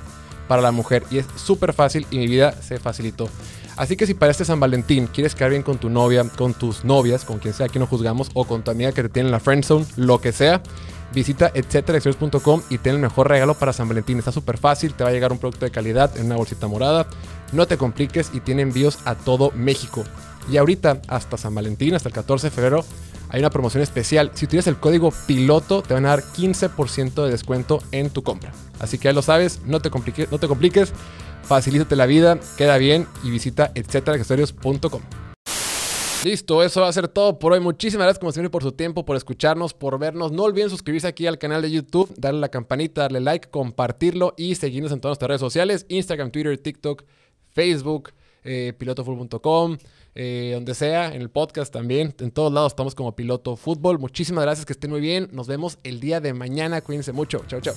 para 0.48 0.62
la 0.62 0.72
mujer. 0.72 1.04
Y 1.10 1.18
es 1.18 1.26
súper 1.36 1.72
fácil 1.72 2.06
y 2.10 2.18
mi 2.18 2.26
vida 2.26 2.52
se 2.62 2.78
facilitó. 2.78 3.28
Así 3.76 3.96
que 3.96 4.06
si 4.06 4.14
para 4.14 4.30
este 4.32 4.44
San 4.44 4.58
Valentín 4.58 5.06
quieres 5.06 5.34
quedar 5.34 5.50
bien 5.50 5.62
con 5.62 5.78
tu 5.78 5.90
novia, 5.90 6.24
con 6.24 6.54
tus 6.54 6.84
novias, 6.84 7.24
con 7.24 7.38
quien 7.38 7.52
sea 7.52 7.68
que 7.68 7.78
no 7.78 7.86
juzgamos, 7.86 8.30
o 8.32 8.46
con 8.46 8.62
tu 8.62 8.70
amiga 8.70 8.92
que 8.92 9.02
te 9.02 9.08
tiene 9.10 9.28
en 9.28 9.32
la 9.32 9.40
friend 9.40 9.64
zone, 9.64 9.84
lo 9.96 10.18
que 10.20 10.32
sea, 10.32 10.62
visita 11.12 11.50
etcéteraaccesorios.com 11.54 12.62
y 12.70 12.78
ten 12.78 12.94
el 12.94 13.00
mejor 13.00 13.28
regalo 13.28 13.54
para 13.54 13.74
San 13.74 13.88
Valentín. 13.88 14.18
Está 14.18 14.32
súper 14.32 14.56
fácil, 14.56 14.94
te 14.94 15.04
va 15.04 15.10
a 15.10 15.12
llegar 15.12 15.30
un 15.30 15.38
producto 15.38 15.66
de 15.66 15.70
calidad 15.70 16.16
en 16.16 16.26
una 16.26 16.36
bolsita 16.36 16.66
morada. 16.66 17.06
No 17.52 17.66
te 17.66 17.76
compliques 17.76 18.30
y 18.32 18.40
tiene 18.40 18.62
envíos 18.62 18.98
a 19.04 19.14
todo 19.14 19.52
México. 19.54 20.04
Y 20.50 20.56
ahorita, 20.56 21.02
hasta 21.08 21.36
San 21.36 21.54
Valentín, 21.54 21.94
hasta 21.94 22.08
el 22.08 22.14
14 22.14 22.46
de 22.46 22.50
febrero, 22.50 22.84
hay 23.28 23.40
una 23.40 23.50
promoción 23.50 23.82
especial. 23.82 24.30
Si 24.34 24.44
utilizas 24.44 24.68
el 24.68 24.78
código 24.78 25.12
piloto, 25.26 25.82
te 25.82 25.94
van 25.94 26.06
a 26.06 26.10
dar 26.10 26.22
15% 26.22 27.24
de 27.24 27.30
descuento 27.30 27.82
en 27.92 28.10
tu 28.10 28.22
compra. 28.22 28.52
Así 28.78 28.98
que 28.98 29.04
ya 29.04 29.12
lo 29.12 29.22
sabes, 29.22 29.60
no 29.64 29.80
te 29.80 29.90
compliques, 29.90 30.30
no 30.30 30.38
te 30.38 30.48
compliques 30.48 30.92
facilítate 31.46 31.96
la 31.96 32.06
vida, 32.06 32.38
queda 32.58 32.76
bien 32.76 33.06
y 33.22 33.30
visita 33.30 33.70
etcéteraaccesorios.com. 33.74 35.02
Listo, 36.24 36.62
eso 36.64 36.80
va 36.80 36.88
a 36.88 36.92
ser 36.92 37.06
todo 37.06 37.38
por 37.38 37.52
hoy. 37.52 37.60
Muchísimas 37.60 38.04
gracias 38.04 38.18
como 38.18 38.32
siempre 38.32 38.50
por 38.50 38.62
su 38.62 38.72
tiempo, 38.72 39.04
por 39.04 39.16
escucharnos, 39.16 39.74
por 39.74 39.96
vernos. 39.98 40.32
No 40.32 40.42
olviden 40.42 40.70
suscribirse 40.70 41.06
aquí 41.06 41.26
al 41.26 41.38
canal 41.38 41.62
de 41.62 41.70
YouTube, 41.70 42.12
darle 42.16 42.40
la 42.40 42.48
campanita, 42.48 43.02
darle 43.02 43.20
like, 43.20 43.48
compartirlo 43.48 44.34
y 44.36 44.56
seguirnos 44.56 44.90
en 44.90 45.00
todas 45.00 45.12
nuestras 45.12 45.28
redes 45.28 45.40
sociales, 45.40 45.86
Instagram, 45.88 46.32
Twitter, 46.32 46.58
TikTok, 46.58 47.04
Facebook, 47.52 48.12
eh, 48.42 48.72
pilotofull.com, 48.76 49.78
eh, 50.16 50.52
donde 50.54 50.74
sea, 50.74 51.14
en 51.14 51.22
el 51.22 51.30
podcast 51.30 51.72
también. 51.72 52.14
En 52.18 52.30
todos 52.30 52.52
lados 52.52 52.72
estamos 52.72 52.94
como 52.94 53.14
Piloto 53.14 53.56
Fútbol. 53.56 53.98
Muchísimas 53.98 54.44
gracias, 54.44 54.66
que 54.66 54.72
estén 54.72 54.90
muy 54.90 55.00
bien. 55.00 55.28
Nos 55.32 55.46
vemos 55.46 55.78
el 55.84 56.00
día 56.00 56.20
de 56.20 56.32
mañana. 56.32 56.80
Cuídense 56.80 57.12
mucho. 57.12 57.44
Chao, 57.46 57.60
chao. 57.60 57.74